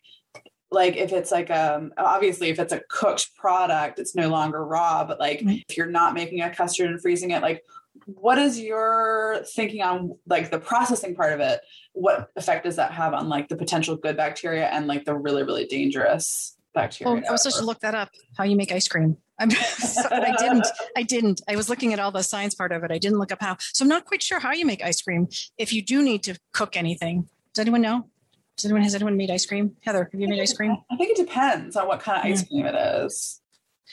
like 0.69 0.97
if 0.97 1.13
it's 1.13 1.31
like 1.31 1.49
um 1.49 1.93
obviously 1.97 2.49
if 2.49 2.59
it's 2.59 2.73
a 2.73 2.81
cooked 2.89 3.33
product 3.35 3.99
it's 3.99 4.15
no 4.15 4.27
longer 4.27 4.63
raw 4.65 5.03
but 5.05 5.19
like 5.19 5.39
mm-hmm. 5.39 5.57
if 5.67 5.77
you're 5.77 5.85
not 5.85 6.13
making 6.13 6.41
a 6.41 6.53
custard 6.53 6.89
and 6.89 7.01
freezing 7.01 7.31
it 7.31 7.41
like 7.41 7.63
what 8.05 8.37
is 8.37 8.59
your 8.59 9.41
thinking 9.55 9.81
on 9.81 10.15
like 10.27 10.51
the 10.51 10.59
processing 10.59 11.15
part 11.15 11.33
of 11.33 11.39
it 11.39 11.61
what 11.93 12.29
effect 12.35 12.65
does 12.65 12.75
that 12.75 12.91
have 12.91 13.13
on 13.13 13.29
like 13.29 13.47
the 13.47 13.55
potential 13.55 13.95
good 13.95 14.17
bacteria 14.17 14.67
and 14.67 14.87
like 14.87 15.05
the 15.05 15.15
really 15.15 15.43
really 15.43 15.65
dangerous 15.65 16.57
bacteria 16.73 17.13
well, 17.13 17.23
i 17.29 17.31
was 17.31 17.43
supposed 17.43 17.59
to 17.59 17.65
look 17.65 17.79
that 17.79 17.95
up 17.95 18.09
how 18.37 18.43
you 18.43 18.55
make 18.55 18.71
ice 18.71 18.87
cream 18.87 19.17
I'm, 19.39 19.49
I 19.51 20.35
didn't. 20.37 20.67
I 20.95 21.03
didn't. 21.03 21.41
I 21.47 21.55
was 21.55 21.69
looking 21.69 21.93
at 21.93 21.99
all 21.99 22.11
the 22.11 22.23
science 22.23 22.55
part 22.55 22.71
of 22.71 22.83
it. 22.83 22.91
I 22.91 22.97
didn't 22.97 23.19
look 23.19 23.31
up 23.31 23.41
how. 23.41 23.57
So 23.59 23.83
I'm 23.83 23.89
not 23.89 24.05
quite 24.05 24.23
sure 24.23 24.39
how 24.39 24.51
you 24.51 24.65
make 24.65 24.83
ice 24.83 25.01
cream. 25.01 25.27
If 25.57 25.73
you 25.73 25.81
do 25.81 26.01
need 26.01 26.23
to 26.23 26.37
cook 26.53 26.75
anything, 26.75 27.27
does 27.53 27.61
anyone 27.61 27.81
know? 27.81 28.09
Does 28.55 28.65
anyone 28.65 28.81
has 28.81 28.95
anyone 28.95 29.17
made 29.17 29.29
ice 29.29 29.45
cream? 29.45 29.75
Heather, 29.81 30.09
have 30.11 30.19
you 30.19 30.27
made 30.27 30.41
ice 30.41 30.53
cream? 30.53 30.77
I 30.89 30.97
think 30.97 31.11
it 31.11 31.25
depends 31.25 31.75
on 31.75 31.87
what 31.87 31.99
kind 31.99 32.19
of 32.19 32.25
ice 32.25 32.43
mm. 32.43 32.49
cream 32.49 32.65
it 32.65 32.75
is. 32.75 33.39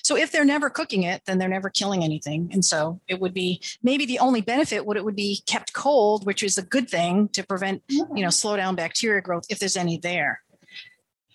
So 0.03 0.17
if 0.17 0.33
they're 0.33 0.45
never 0.45 0.71
cooking 0.71 1.03
it, 1.05 1.23
then 1.27 1.39
they're 1.39 1.49
never 1.49 1.71
killing 1.71 2.03
anything. 2.03 2.51
And 2.53 2.65
so 2.65 3.01
it 3.07 3.21
would 3.21 3.33
be 3.33 3.63
maybe 3.83 4.07
the 4.07 4.19
only 4.19 4.41
benefit 4.41 4.85
would 4.85 4.97
it 4.97 5.05
would 5.05 5.17
be 5.17 5.43
kept 5.47 5.73
cold, 5.73 6.27
which 6.27 6.43
is 6.43 6.59
a 6.59 6.63
good 6.63 6.89
thing 6.89 7.29
to 7.29 7.43
prevent, 7.43 7.83
you 7.89 8.23
know, 8.23 8.31
slow 8.31 8.57
down 8.57 8.75
bacteria 8.75 9.21
growth 9.21 9.45
if 9.51 9.59
there's 9.59 9.77
any 9.77 9.99
there. 9.99 10.41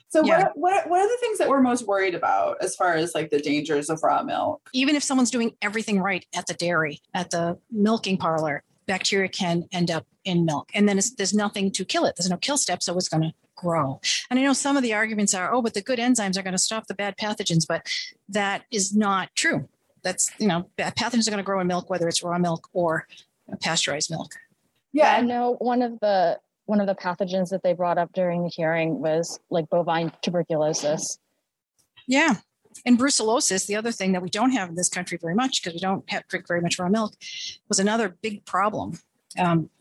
So 0.09 0.23
yeah. 0.25 0.39
what, 0.39 0.57
what 0.57 0.89
what 0.89 1.01
are 1.01 1.07
the 1.07 1.17
things 1.19 1.37
that 1.37 1.49
we're 1.49 1.61
most 1.61 1.85
worried 1.85 2.15
about 2.15 2.57
as 2.61 2.75
far 2.75 2.95
as 2.95 3.13
like 3.13 3.29
the 3.29 3.39
dangers 3.39 3.89
of 3.89 4.01
raw 4.03 4.23
milk? 4.23 4.69
Even 4.73 4.95
if 4.95 5.03
someone's 5.03 5.31
doing 5.31 5.55
everything 5.61 5.99
right 5.99 6.25
at 6.35 6.47
the 6.47 6.55
dairy, 6.55 7.01
at 7.13 7.29
the 7.29 7.59
milking 7.71 8.17
parlor, 8.17 8.63
bacteria 8.87 9.29
can 9.29 9.67
end 9.71 9.91
up 9.91 10.07
in 10.25 10.45
milk, 10.45 10.71
and 10.73 10.89
then 10.89 10.99
there's 11.17 11.33
nothing 11.33 11.71
to 11.71 11.85
kill 11.85 12.05
it. 12.05 12.15
There's 12.17 12.29
no 12.29 12.37
kill 12.37 12.57
step, 12.57 12.81
so 12.81 12.97
it's 12.97 13.07
going 13.07 13.23
to 13.23 13.33
grow. 13.55 14.01
And 14.29 14.39
I 14.39 14.43
know 14.43 14.53
some 14.53 14.77
of 14.77 14.83
the 14.83 14.93
arguments 14.93 15.35
are, 15.35 15.53
oh, 15.53 15.61
but 15.61 15.73
the 15.73 15.81
good 15.81 15.99
enzymes 15.99 16.37
are 16.37 16.41
going 16.43 16.53
to 16.53 16.57
stop 16.57 16.87
the 16.87 16.95
bad 16.95 17.15
pathogens, 17.17 17.67
but 17.67 17.87
that 18.29 18.63
is 18.71 18.95
not 18.95 19.29
true. 19.35 19.67
That's 20.01 20.31
you 20.39 20.47
know, 20.47 20.69
pathogens 20.77 21.27
are 21.27 21.31
going 21.31 21.43
to 21.43 21.43
grow 21.43 21.59
in 21.59 21.67
milk 21.67 21.89
whether 21.89 22.07
it's 22.07 22.23
raw 22.23 22.39
milk 22.39 22.67
or 22.73 23.07
pasteurized 23.61 24.09
milk. 24.09 24.33
Yeah, 24.91 25.13
I 25.13 25.21
know 25.21 25.55
one 25.59 25.83
of 25.83 25.99
the 25.99 26.39
one 26.69 26.79
of 26.79 26.85
the 26.85 26.93
pathogens 26.93 27.49
that 27.49 27.63
they 27.63 27.73
brought 27.73 27.97
up 27.97 28.13
during 28.13 28.43
the 28.43 28.49
hearing 28.49 28.99
was 29.01 29.39
like 29.49 29.67
bovine 29.71 30.11
tuberculosis. 30.21 31.17
Yeah. 32.07 32.35
And 32.85 32.97
brucellosis, 32.97 33.65
the 33.65 33.75
other 33.75 33.91
thing 33.91 34.11
that 34.11 34.21
we 34.21 34.29
don't 34.29 34.51
have 34.51 34.69
in 34.69 34.75
this 34.75 34.87
country 34.87 35.17
very 35.19 35.33
much 35.33 35.63
because 35.63 35.73
we 35.73 35.79
don't 35.79 36.07
have, 36.11 36.27
drink 36.27 36.47
very 36.47 36.61
much 36.61 36.77
raw 36.77 36.87
milk, 36.87 37.15
was 37.67 37.79
another 37.79 38.15
big 38.21 38.45
problem 38.45 38.99
um, 39.39 39.71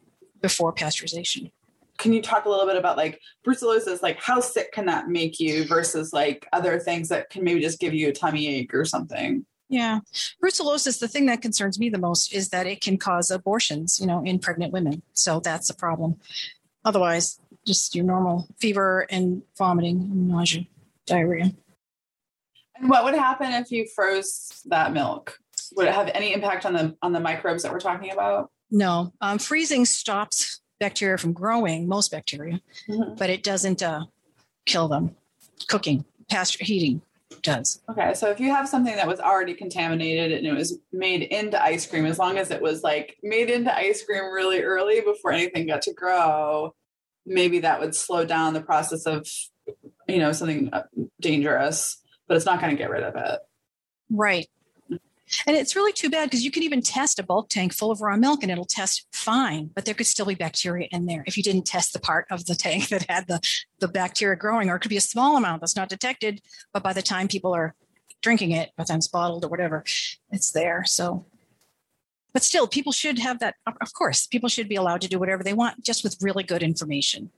before 0.41 0.73
pasteurization. 0.73 1.53
Can 1.99 2.15
you 2.15 2.23
talk 2.23 2.47
a 2.47 2.49
little 2.49 2.67
bit 2.67 2.77
about 2.77 2.97
like 2.97 3.21
brucellosis? 3.47 4.01
Like, 4.03 4.19
how 4.23 4.41
sick 4.41 4.73
can 4.73 4.87
that 4.87 5.09
make 5.09 5.39
you 5.39 5.67
versus 5.67 6.15
like 6.15 6.49
other 6.55 6.79
things 6.79 7.11
that 7.11 7.29
can 7.29 7.45
maybe 7.45 7.61
just 7.61 7.81
give 7.81 7.93
you 7.93 8.09
a 8.09 8.13
tummy 8.13 8.49
ache 8.49 8.73
or 8.73 8.87
something? 8.87 9.45
Yeah. 9.69 10.01
Brucellosis, 10.43 10.99
the 10.99 11.09
thing 11.09 11.27
that 11.27 11.43
concerns 11.43 11.79
me 11.79 11.91
the 11.91 11.99
most 11.99 12.33
is 12.33 12.49
that 12.49 12.67
it 12.67 12.81
can 12.81 12.97
cause 12.97 13.31
abortions, 13.31 14.01
you 14.01 14.07
know, 14.07 14.25
in 14.25 14.39
pregnant 14.39 14.73
women. 14.73 15.03
So 15.13 15.41
that's 15.41 15.69
a 15.69 15.75
problem. 15.75 16.17
Otherwise, 16.89 17.39
just 17.67 17.95
your 17.95 18.07
normal 18.07 18.49
fever 18.59 19.07
and 19.11 19.43
vomiting, 19.59 20.27
nausea, 20.27 20.67
diarrhea. 21.07 21.53
And 22.77 22.89
what 22.89 23.05
would 23.05 23.13
happen 23.13 23.53
if 23.53 23.71
you 23.71 23.87
froze 23.95 24.63
that 24.65 24.95
milk? 24.95 25.39
Would 25.77 25.87
it 25.87 25.93
have 25.93 26.11
any 26.15 26.33
impact 26.33 26.65
on 26.65 26.73
the 26.73 26.97
on 27.03 27.13
the 27.13 27.21
microbes 27.21 27.63
that 27.63 27.73
we're 27.73 27.79
talking 27.79 28.11
about? 28.11 28.51
No, 28.71 29.13
um, 29.21 29.39
freezing 29.39 29.85
stops 29.85 30.63
bacteria 30.81 31.19
from 31.19 31.35
growing, 31.35 31.87
most 31.87 32.11
bacteria, 32.11 32.59
mm-hmm. 32.89 33.17
but 33.17 33.29
it 33.29 33.43
doesn't 33.43 33.83
uh, 33.83 34.07
kill 34.65 34.89
them. 34.89 35.15
Cooking, 35.67 36.07
pasture 36.31 36.65
heating 36.65 37.03
does. 37.43 37.83
Okay, 37.91 38.15
so 38.15 38.31
if 38.31 38.41
you 38.41 38.51
have 38.51 38.67
something 38.67 38.97
that 38.97 39.07
was 39.07 39.21
already 39.21 39.53
contaminated 39.53 40.33
and 40.33 40.47
it 40.47 40.55
was 40.55 40.79
made 40.91 41.23
into 41.23 41.63
ice 41.63 41.87
cream, 41.87 42.07
as 42.07 42.19
long 42.19 42.39
as 42.39 42.51
it 42.51 42.63
was 42.63 42.83
like 42.83 43.19
made 43.23 43.51
into 43.51 43.77
ice 43.77 44.03
cream 44.05 44.33
really 44.33 44.63
early 44.63 45.03
before 45.03 45.33
anything 45.33 45.67
got 45.67 45.83
to 45.83 45.93
grow, 45.93 46.75
maybe 47.29 47.61
that 47.61 47.81
would 47.81 47.95
slow 47.95 48.25
down 48.25 48.55
the 48.55 48.61
process 48.61 49.07
of, 49.07 49.29
you 50.09 50.19
know, 50.19 50.33
something 50.33 50.71
uh, 50.73 50.85
dangerous, 51.21 52.03
but 52.27 52.37
it's 52.37 52.47
not 52.47 52.61
going 52.61 52.75
to 52.75 52.77
get 52.77 52.91
rid 52.91 53.03
of 53.03 53.15
it. 53.17 53.41
Right. 54.11 54.49
And 55.47 55.57
it's 55.57 55.77
really 55.77 55.93
too 55.93 56.09
bad 56.09 56.25
because 56.25 56.45
you 56.45 56.51
can 56.51 56.63
even 56.63 56.81
test 56.81 57.19
a 57.19 57.23
bulk 57.23 57.51
tank 57.51 57.75
full 57.75 57.91
of 57.91 58.01
raw 58.01 58.17
milk 58.17 58.43
and 58.43 58.51
it'll 58.51 58.65
test 58.65 59.07
fine, 59.13 59.71
but 59.75 59.85
there 59.85 59.95
could 59.95 60.07
still 60.07 60.25
be 60.25 60.35
bacteria 60.35 60.89
in 60.91 61.05
there 61.05 61.23
if 61.27 61.37
you 61.37 61.43
didn't 61.43 61.67
test 61.67 61.93
the 61.93 62.01
part 62.01 62.27
of 62.31 62.47
the 62.47 62.55
tank 62.55 62.89
that 62.89 63.09
had 63.11 63.27
the, 63.29 63.41
the 63.79 63.89
bacteria 63.89 64.37
growing, 64.37 64.71
or 64.71 64.77
it 64.77 64.81
could 64.81 64.89
be 64.89 64.97
a 64.97 65.03
small 65.03 65.37
amount 65.37 65.61
that's 65.61 65.77
not 65.77 65.89
detected, 65.91 66.41
but 66.73 66.83
by 66.83 66.93
the 66.93 67.03
time 67.03 67.29
people 67.29 67.55
are 67.55 67.75
drinking 68.23 68.53
it, 68.53 68.71
by 68.77 68.85
the 68.85 68.89
time 68.89 68.99
it's 68.99 69.09
bottled 69.09 69.45
or 69.45 69.49
whatever, 69.49 69.85
it's 70.31 70.51
there. 70.51 70.85
So, 70.87 71.27
but 72.33 72.43
still, 72.43 72.67
people 72.67 72.93
should 72.93 73.19
have 73.19 73.39
that. 73.41 73.57
Of 73.67 73.93
course, 73.95 74.27
people 74.27 74.49
should 74.49 74.69
be 74.69 74.77
allowed 74.77 75.01
to 75.03 75.09
do 75.09 75.19
whatever 75.19 75.43
they 75.43 75.55
want, 75.55 75.85
just 75.85 76.05
with 76.05 76.17
really 76.21 76.43
good 76.43 76.63
information. 76.63 77.31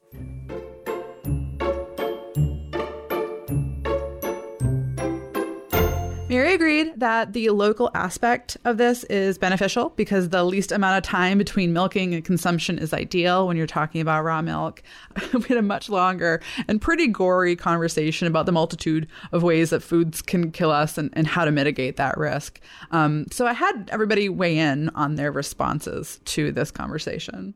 Mary 6.30 6.54
agreed 6.54 6.92
that 7.00 7.32
the 7.32 7.50
local 7.50 7.90
aspect 7.92 8.56
of 8.64 8.76
this 8.76 9.02
is 9.04 9.36
beneficial 9.36 9.88
because 9.96 10.28
the 10.28 10.44
least 10.44 10.70
amount 10.70 10.96
of 10.96 11.02
time 11.02 11.38
between 11.38 11.72
milking 11.72 12.14
and 12.14 12.24
consumption 12.24 12.78
is 12.78 12.94
ideal 12.94 13.48
when 13.48 13.56
you're 13.56 13.66
talking 13.66 14.00
about 14.00 14.22
raw 14.22 14.40
milk. 14.40 14.80
we 15.34 15.42
had 15.42 15.58
a 15.58 15.62
much 15.62 15.88
longer 15.88 16.40
and 16.68 16.80
pretty 16.80 17.08
gory 17.08 17.56
conversation 17.56 18.28
about 18.28 18.46
the 18.46 18.52
multitude 18.52 19.08
of 19.32 19.42
ways 19.42 19.70
that 19.70 19.82
foods 19.82 20.22
can 20.22 20.52
kill 20.52 20.70
us 20.70 20.96
and, 20.96 21.10
and 21.14 21.26
how 21.26 21.44
to 21.44 21.50
mitigate 21.50 21.96
that 21.96 22.16
risk. 22.16 22.60
Um, 22.92 23.26
so 23.32 23.48
I 23.48 23.52
had 23.52 23.90
everybody 23.90 24.28
weigh 24.28 24.58
in 24.58 24.88
on 24.90 25.16
their 25.16 25.32
responses 25.32 26.20
to 26.26 26.52
this 26.52 26.70
conversation. 26.70 27.54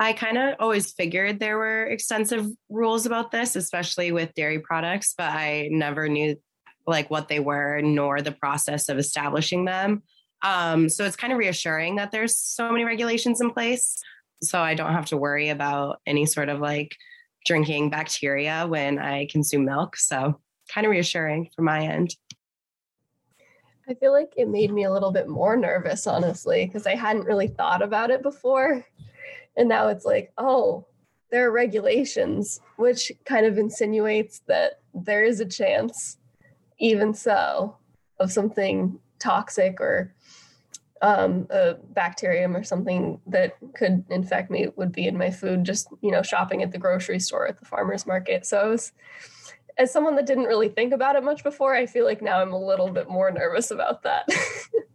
I 0.00 0.14
kind 0.14 0.38
of 0.38 0.56
always 0.58 0.90
figured 0.90 1.38
there 1.38 1.56
were 1.56 1.84
extensive 1.84 2.48
rules 2.68 3.06
about 3.06 3.30
this, 3.30 3.54
especially 3.54 4.10
with 4.10 4.34
dairy 4.34 4.58
products, 4.58 5.14
but 5.16 5.30
I 5.30 5.68
never 5.70 6.08
knew 6.08 6.34
like 6.90 7.10
what 7.10 7.28
they 7.28 7.40
were 7.40 7.80
nor 7.80 8.20
the 8.20 8.32
process 8.32 8.90
of 8.90 8.98
establishing 8.98 9.64
them. 9.64 10.02
Um, 10.42 10.88
so 10.88 11.04
it's 11.04 11.16
kind 11.16 11.32
of 11.32 11.38
reassuring 11.38 11.96
that 11.96 12.10
there's 12.10 12.36
so 12.36 12.70
many 12.70 12.84
regulations 12.84 13.40
in 13.40 13.50
place. 13.50 13.96
So 14.42 14.60
I 14.60 14.74
don't 14.74 14.92
have 14.92 15.06
to 15.06 15.16
worry 15.16 15.48
about 15.50 16.00
any 16.06 16.26
sort 16.26 16.48
of 16.48 16.60
like 16.60 16.94
drinking 17.46 17.90
bacteria 17.90 18.66
when 18.66 18.98
I 18.98 19.26
consume 19.30 19.64
milk. 19.64 19.96
So 19.96 20.40
kind 20.72 20.86
of 20.86 20.90
reassuring 20.90 21.50
from 21.54 21.64
my 21.66 21.80
end. 21.80 22.14
I 23.88 23.94
feel 23.94 24.12
like 24.12 24.32
it 24.36 24.48
made 24.48 24.72
me 24.72 24.84
a 24.84 24.92
little 24.92 25.10
bit 25.10 25.28
more 25.28 25.56
nervous, 25.56 26.06
honestly, 26.06 26.64
because 26.64 26.86
I 26.86 26.94
hadn't 26.94 27.24
really 27.24 27.48
thought 27.48 27.82
about 27.82 28.10
it 28.10 28.22
before. 28.22 28.86
And 29.56 29.68
now 29.68 29.88
it's 29.88 30.04
like, 30.04 30.32
oh, 30.38 30.86
there 31.30 31.48
are 31.48 31.52
regulations, 31.52 32.60
which 32.76 33.10
kind 33.24 33.46
of 33.46 33.58
insinuates 33.58 34.40
that 34.46 34.80
there 34.94 35.24
is 35.24 35.40
a 35.40 35.44
chance 35.44 36.18
even 36.80 37.14
so, 37.14 37.76
of 38.18 38.32
something 38.32 38.98
toxic 39.18 39.80
or 39.80 40.12
um, 41.02 41.46
a 41.50 41.74
bacterium 41.74 42.56
or 42.56 42.62
something 42.62 43.20
that 43.26 43.56
could 43.74 44.04
infect 44.10 44.50
me 44.50 44.68
would 44.76 44.92
be 44.92 45.06
in 45.06 45.16
my 45.16 45.30
food 45.30 45.64
just 45.64 45.88
you 46.02 46.10
know 46.10 46.22
shopping 46.22 46.62
at 46.62 46.72
the 46.72 46.78
grocery 46.78 47.18
store 47.18 47.46
at 47.46 47.58
the 47.58 47.64
farmers 47.64 48.06
market. 48.06 48.44
So 48.44 48.60
I 48.60 48.66
was 48.66 48.92
as 49.78 49.92
someone 49.92 50.16
that 50.16 50.26
didn't 50.26 50.44
really 50.44 50.68
think 50.68 50.92
about 50.92 51.16
it 51.16 51.22
much 51.22 51.42
before 51.44 51.74
i 51.74 51.86
feel 51.86 52.04
like 52.04 52.20
now 52.20 52.42
i'm 52.42 52.52
a 52.52 52.66
little 52.66 52.90
bit 52.90 53.08
more 53.08 53.30
nervous 53.30 53.70
about 53.70 54.02
that. 54.02 54.28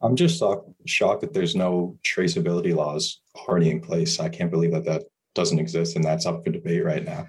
I'm 0.00 0.14
just 0.14 0.42
shocked 0.86 1.22
that 1.22 1.32
there's 1.32 1.56
no 1.56 1.98
traceability 2.06 2.74
laws 2.74 3.20
already 3.34 3.70
in 3.70 3.80
place. 3.80 4.20
I 4.20 4.28
can't 4.28 4.50
believe 4.50 4.72
that 4.72 4.84
that 4.84 5.04
doesn't 5.34 5.58
exist 5.58 5.96
and 5.96 6.04
that's 6.04 6.26
up 6.26 6.44
for 6.44 6.50
debate 6.50 6.84
right 6.84 7.04
now. 7.04 7.26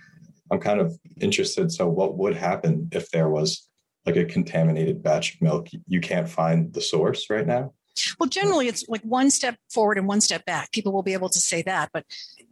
I'm 0.51 0.59
kind 0.59 0.79
of 0.79 0.97
interested 1.19 1.71
so 1.71 1.87
what 1.87 2.17
would 2.17 2.35
happen 2.35 2.89
if 2.91 3.09
there 3.11 3.29
was 3.29 3.67
like 4.09 4.17
a 4.17 4.25
contaminated 4.25 5.03
batch 5.03 5.35
of 5.35 5.41
milk, 5.41 5.67
you 5.87 6.01
can't 6.01 6.29
find 6.29 6.73
the 6.73 6.81
source 6.81 7.29
right 7.29 7.45
now? 7.45 7.73
Well, 8.19 8.29
generally, 8.29 8.67
it's 8.67 8.87
like 8.87 9.01
one 9.01 9.29
step 9.29 9.57
forward 9.69 9.97
and 9.97 10.07
one 10.07 10.21
step 10.21 10.45
back. 10.45 10.71
People 10.71 10.93
will 10.93 11.03
be 11.03 11.13
able 11.13 11.29
to 11.29 11.39
say 11.39 11.61
that, 11.63 11.89
but 11.93 12.05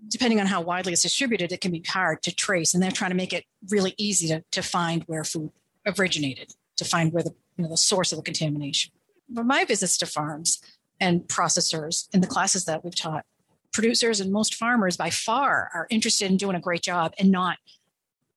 depending 0.08 0.40
on 0.40 0.46
how 0.46 0.62
widely 0.62 0.94
it's 0.94 1.04
distributed, 1.04 1.52
it 1.52 1.62
can 1.62 1.72
be 1.72 1.84
hard 1.88 2.22
to 2.24 2.36
trace. 2.36 2.74
And 2.74 2.84
they're 2.84 2.92
trying 2.92 3.12
to 3.12 3.16
make 3.18 3.34
it 3.34 3.46
really 3.70 3.96
easy 3.98 4.28
to, 4.28 4.44
to 4.52 4.62
find 4.62 5.04
where 5.04 5.24
food 5.24 5.52
originated, 5.86 6.54
to 6.76 6.86
find 6.86 7.14
where 7.14 7.24
the, 7.24 7.34
you 7.56 7.64
know, 7.64 7.70
the 7.70 7.78
source 7.78 8.12
of 8.12 8.18
the 8.18 8.24
contamination. 8.24 8.92
But 9.30 9.46
my 9.46 9.66
visits 9.66 9.98
to 10.00 10.06
farms 10.06 10.62
and 11.00 11.22
processors 11.22 12.08
in 12.14 12.22
the 12.22 12.28
classes 12.28 12.66
that 12.66 12.84
we've 12.84 12.96
taught, 12.96 13.26
producers 13.72 14.20
and 14.20 14.32
most 14.32 14.56
farmers 14.56 14.98
by 14.98 15.10
far 15.10 15.70
are 15.74 15.88
interested 15.90 16.30
in 16.30 16.38
doing 16.38 16.56
a 16.56 16.62
great 16.62 16.82
job 16.82 17.14
and 17.20 17.32
not 17.32 17.58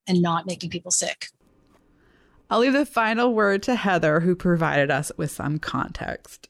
and 0.06 0.22
not 0.22 0.46
making 0.46 0.70
people 0.70 0.90
sick. 0.90 1.28
I'll 2.50 2.58
leave 2.58 2.72
the 2.72 2.84
final 2.84 3.32
word 3.32 3.62
to 3.64 3.76
Heather, 3.76 4.20
who 4.20 4.34
provided 4.34 4.90
us 4.90 5.12
with 5.16 5.30
some 5.30 5.60
context. 5.60 6.48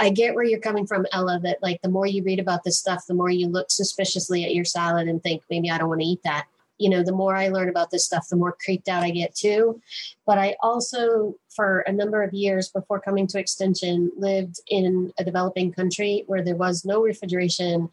I 0.00 0.10
get 0.10 0.34
where 0.34 0.44
you're 0.44 0.58
coming 0.58 0.86
from, 0.86 1.06
Ella, 1.12 1.38
that 1.44 1.62
like 1.62 1.80
the 1.82 1.88
more 1.88 2.06
you 2.06 2.24
read 2.24 2.40
about 2.40 2.64
this 2.64 2.78
stuff, 2.78 3.06
the 3.06 3.14
more 3.14 3.30
you 3.30 3.46
look 3.46 3.70
suspiciously 3.70 4.44
at 4.44 4.54
your 4.54 4.64
salad 4.64 5.06
and 5.06 5.22
think, 5.22 5.42
maybe 5.48 5.70
I 5.70 5.78
don't 5.78 5.88
want 5.88 6.00
to 6.00 6.06
eat 6.06 6.22
that. 6.24 6.46
You 6.78 6.90
know, 6.90 7.02
the 7.02 7.12
more 7.12 7.36
I 7.36 7.48
learn 7.48 7.68
about 7.68 7.90
this 7.90 8.04
stuff, 8.04 8.28
the 8.28 8.36
more 8.36 8.56
creeped 8.64 8.88
out 8.88 9.02
I 9.02 9.10
get 9.10 9.34
too. 9.34 9.80
But 10.26 10.38
I 10.38 10.56
also, 10.60 11.36
for 11.48 11.80
a 11.80 11.92
number 11.92 12.22
of 12.22 12.32
years 12.32 12.68
before 12.68 13.00
coming 13.00 13.26
to 13.28 13.38
Extension, 13.38 14.12
lived 14.16 14.60
in 14.68 15.12
a 15.18 15.24
developing 15.24 15.72
country 15.72 16.24
where 16.26 16.42
there 16.42 16.56
was 16.56 16.84
no 16.84 17.02
refrigeration 17.02 17.88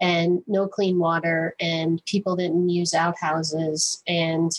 and 0.00 0.42
no 0.48 0.66
clean 0.66 0.98
water, 0.98 1.54
and 1.60 2.04
people 2.04 2.34
didn't 2.34 2.68
use 2.68 2.94
outhouses. 2.94 4.02
And 4.08 4.50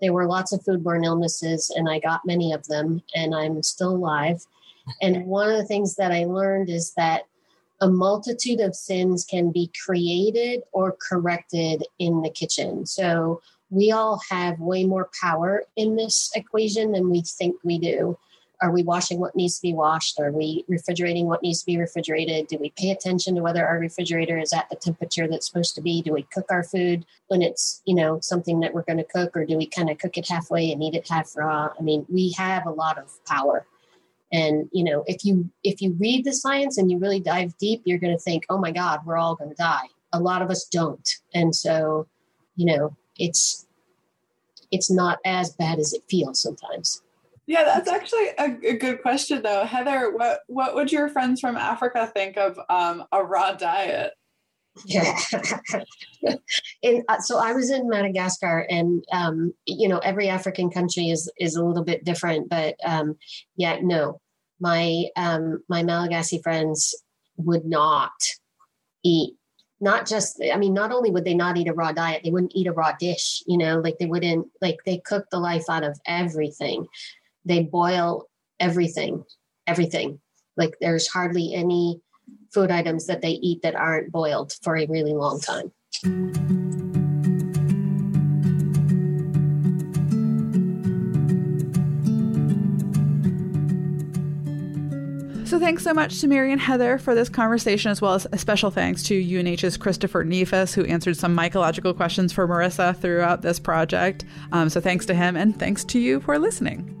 there 0.00 0.12
were 0.12 0.26
lots 0.26 0.52
of 0.52 0.62
foodborne 0.62 1.04
illnesses, 1.04 1.72
and 1.74 1.88
I 1.88 1.98
got 1.98 2.26
many 2.26 2.52
of 2.52 2.66
them, 2.66 3.02
and 3.14 3.34
I'm 3.34 3.62
still 3.62 3.92
alive. 3.96 4.44
And 5.02 5.26
one 5.26 5.50
of 5.50 5.56
the 5.56 5.64
things 5.64 5.96
that 5.96 6.12
I 6.12 6.24
learned 6.24 6.68
is 6.68 6.92
that 6.94 7.22
a 7.80 7.88
multitude 7.88 8.60
of 8.60 8.74
sins 8.74 9.24
can 9.24 9.50
be 9.50 9.70
created 9.84 10.62
or 10.72 10.96
corrected 11.08 11.84
in 11.98 12.22
the 12.22 12.30
kitchen. 12.30 12.86
So 12.86 13.42
we 13.70 13.90
all 13.90 14.20
have 14.30 14.60
way 14.60 14.84
more 14.84 15.10
power 15.20 15.64
in 15.76 15.96
this 15.96 16.30
equation 16.34 16.92
than 16.92 17.10
we 17.10 17.22
think 17.22 17.56
we 17.64 17.78
do. 17.78 18.18
Are 18.62 18.72
we 18.72 18.82
washing 18.82 19.20
what 19.20 19.36
needs 19.36 19.56
to 19.56 19.62
be 19.62 19.74
washed? 19.74 20.18
Are 20.18 20.32
we 20.32 20.64
refrigerating 20.66 21.26
what 21.26 21.42
needs 21.42 21.60
to 21.60 21.66
be 21.66 21.76
refrigerated? 21.76 22.46
Do 22.46 22.56
we 22.58 22.72
pay 22.76 22.90
attention 22.90 23.34
to 23.34 23.42
whether 23.42 23.66
our 23.66 23.78
refrigerator 23.78 24.38
is 24.38 24.52
at 24.52 24.68
the 24.70 24.76
temperature 24.76 25.28
that's 25.28 25.46
supposed 25.46 25.74
to 25.74 25.82
be? 25.82 26.00
Do 26.00 26.14
we 26.14 26.22
cook 26.22 26.46
our 26.50 26.64
food 26.64 27.04
when 27.28 27.42
it's, 27.42 27.82
you 27.84 27.94
know, 27.94 28.18
something 28.20 28.60
that 28.60 28.72
we're 28.72 28.82
going 28.82 28.96
to 28.96 29.04
cook 29.04 29.36
or 29.36 29.44
do 29.44 29.58
we 29.58 29.66
kind 29.66 29.90
of 29.90 29.98
cook 29.98 30.16
it 30.16 30.28
halfway 30.28 30.72
and 30.72 30.82
eat 30.82 30.94
it 30.94 31.08
half 31.08 31.36
raw? 31.36 31.68
I 31.78 31.82
mean, 31.82 32.06
we 32.08 32.32
have 32.32 32.66
a 32.66 32.70
lot 32.70 32.96
of 32.96 33.12
power. 33.26 33.66
And, 34.32 34.68
you 34.72 34.84
know, 34.84 35.04
if 35.06 35.24
you 35.24 35.50
if 35.62 35.80
you 35.80 35.92
read 36.00 36.24
the 36.24 36.32
science 36.32 36.78
and 36.78 36.90
you 36.90 36.98
really 36.98 37.20
dive 37.20 37.56
deep, 37.58 37.82
you're 37.84 37.98
going 37.98 38.16
to 38.16 38.22
think, 38.22 38.44
"Oh 38.50 38.58
my 38.58 38.72
god, 38.72 39.00
we're 39.06 39.16
all 39.16 39.36
going 39.36 39.50
to 39.50 39.56
die." 39.56 39.86
A 40.12 40.18
lot 40.18 40.42
of 40.42 40.50
us 40.50 40.64
don't. 40.64 41.08
And 41.32 41.54
so, 41.54 42.08
you 42.56 42.66
know, 42.66 42.96
it's 43.18 43.66
it's 44.72 44.90
not 44.90 45.18
as 45.24 45.50
bad 45.50 45.78
as 45.78 45.92
it 45.92 46.02
feels 46.08 46.40
sometimes. 46.40 47.02
Yeah, 47.46 47.62
that's 47.64 47.88
actually 47.88 48.28
a, 48.38 48.56
a, 48.70 48.76
good 48.76 49.02
question, 49.02 49.42
though. 49.42 49.64
Heather, 49.64 50.10
what 50.10 50.40
what 50.48 50.74
would 50.74 50.90
your 50.90 51.08
friends 51.08 51.40
from 51.40 51.56
Africa 51.56 52.10
think 52.12 52.36
of 52.36 52.58
um, 52.68 53.04
a 53.12 53.22
raw 53.22 53.52
diet? 53.52 54.14
Yeah. 54.84 55.16
and 56.82 57.02
uh, 57.08 57.20
so 57.20 57.38
I 57.38 57.52
was 57.52 57.70
in 57.70 57.88
Madagascar, 57.88 58.66
and 58.68 59.04
um, 59.12 59.52
you 59.64 59.88
know, 59.88 59.98
every 59.98 60.28
African 60.28 60.70
country 60.70 61.10
is 61.10 61.30
is 61.38 61.54
a 61.54 61.64
little 61.64 61.84
bit 61.84 62.04
different, 62.04 62.48
but 62.48 62.74
um, 62.84 63.16
yeah, 63.56 63.78
no, 63.80 64.20
my 64.60 65.04
um, 65.16 65.62
my 65.68 65.82
Malagasy 65.82 66.42
friends 66.42 66.94
would 67.36 67.64
not 67.64 68.12
eat. 69.04 69.34
Not 69.78 70.06
just, 70.06 70.42
I 70.42 70.56
mean, 70.56 70.72
not 70.72 70.90
only 70.90 71.10
would 71.10 71.26
they 71.26 71.34
not 71.34 71.58
eat 71.58 71.68
a 71.68 71.74
raw 71.74 71.92
diet, 71.92 72.22
they 72.24 72.30
wouldn't 72.30 72.54
eat 72.54 72.66
a 72.66 72.72
raw 72.72 72.92
dish. 72.98 73.42
You 73.46 73.58
know, 73.58 73.78
like 73.78 73.98
they 73.98 74.06
wouldn't, 74.06 74.46
like 74.62 74.78
they 74.86 75.02
cook 75.04 75.26
the 75.30 75.38
life 75.38 75.64
out 75.68 75.84
of 75.84 76.00
everything. 76.06 76.86
They 77.46 77.62
boil 77.62 78.26
everything, 78.60 79.24
everything. 79.66 80.20
Like 80.56 80.74
there's 80.80 81.08
hardly 81.08 81.54
any 81.54 82.00
food 82.52 82.70
items 82.70 83.06
that 83.06 83.22
they 83.22 83.32
eat 83.32 83.62
that 83.62 83.74
aren't 83.74 84.12
boiled 84.12 84.52
for 84.62 84.76
a 84.76 84.86
really 84.86 85.14
long 85.14 85.40
time. 85.40 85.72
So 95.44 95.60
thanks 95.60 95.84
so 95.84 95.94
much 95.94 96.20
to 96.20 96.26
Mary 96.26 96.50
and 96.50 96.60
Heather 96.60 96.98
for 96.98 97.14
this 97.14 97.28
conversation, 97.28 97.92
as 97.92 98.02
well 98.02 98.14
as 98.14 98.26
a 98.32 98.36
special 98.36 98.72
thanks 98.72 99.04
to 99.04 99.14
UNH's 99.14 99.76
Christopher 99.76 100.24
Neefus, 100.24 100.74
who 100.74 100.84
answered 100.86 101.16
some 101.16 101.36
mycological 101.36 101.96
questions 101.96 102.32
for 102.32 102.48
Marissa 102.48 102.96
throughout 102.96 103.42
this 103.42 103.60
project. 103.60 104.24
Um, 104.50 104.68
so 104.68 104.80
thanks 104.80 105.06
to 105.06 105.14
him, 105.14 105.36
and 105.36 105.56
thanks 105.56 105.84
to 105.84 106.00
you 106.00 106.20
for 106.20 106.38
listening. 106.38 106.95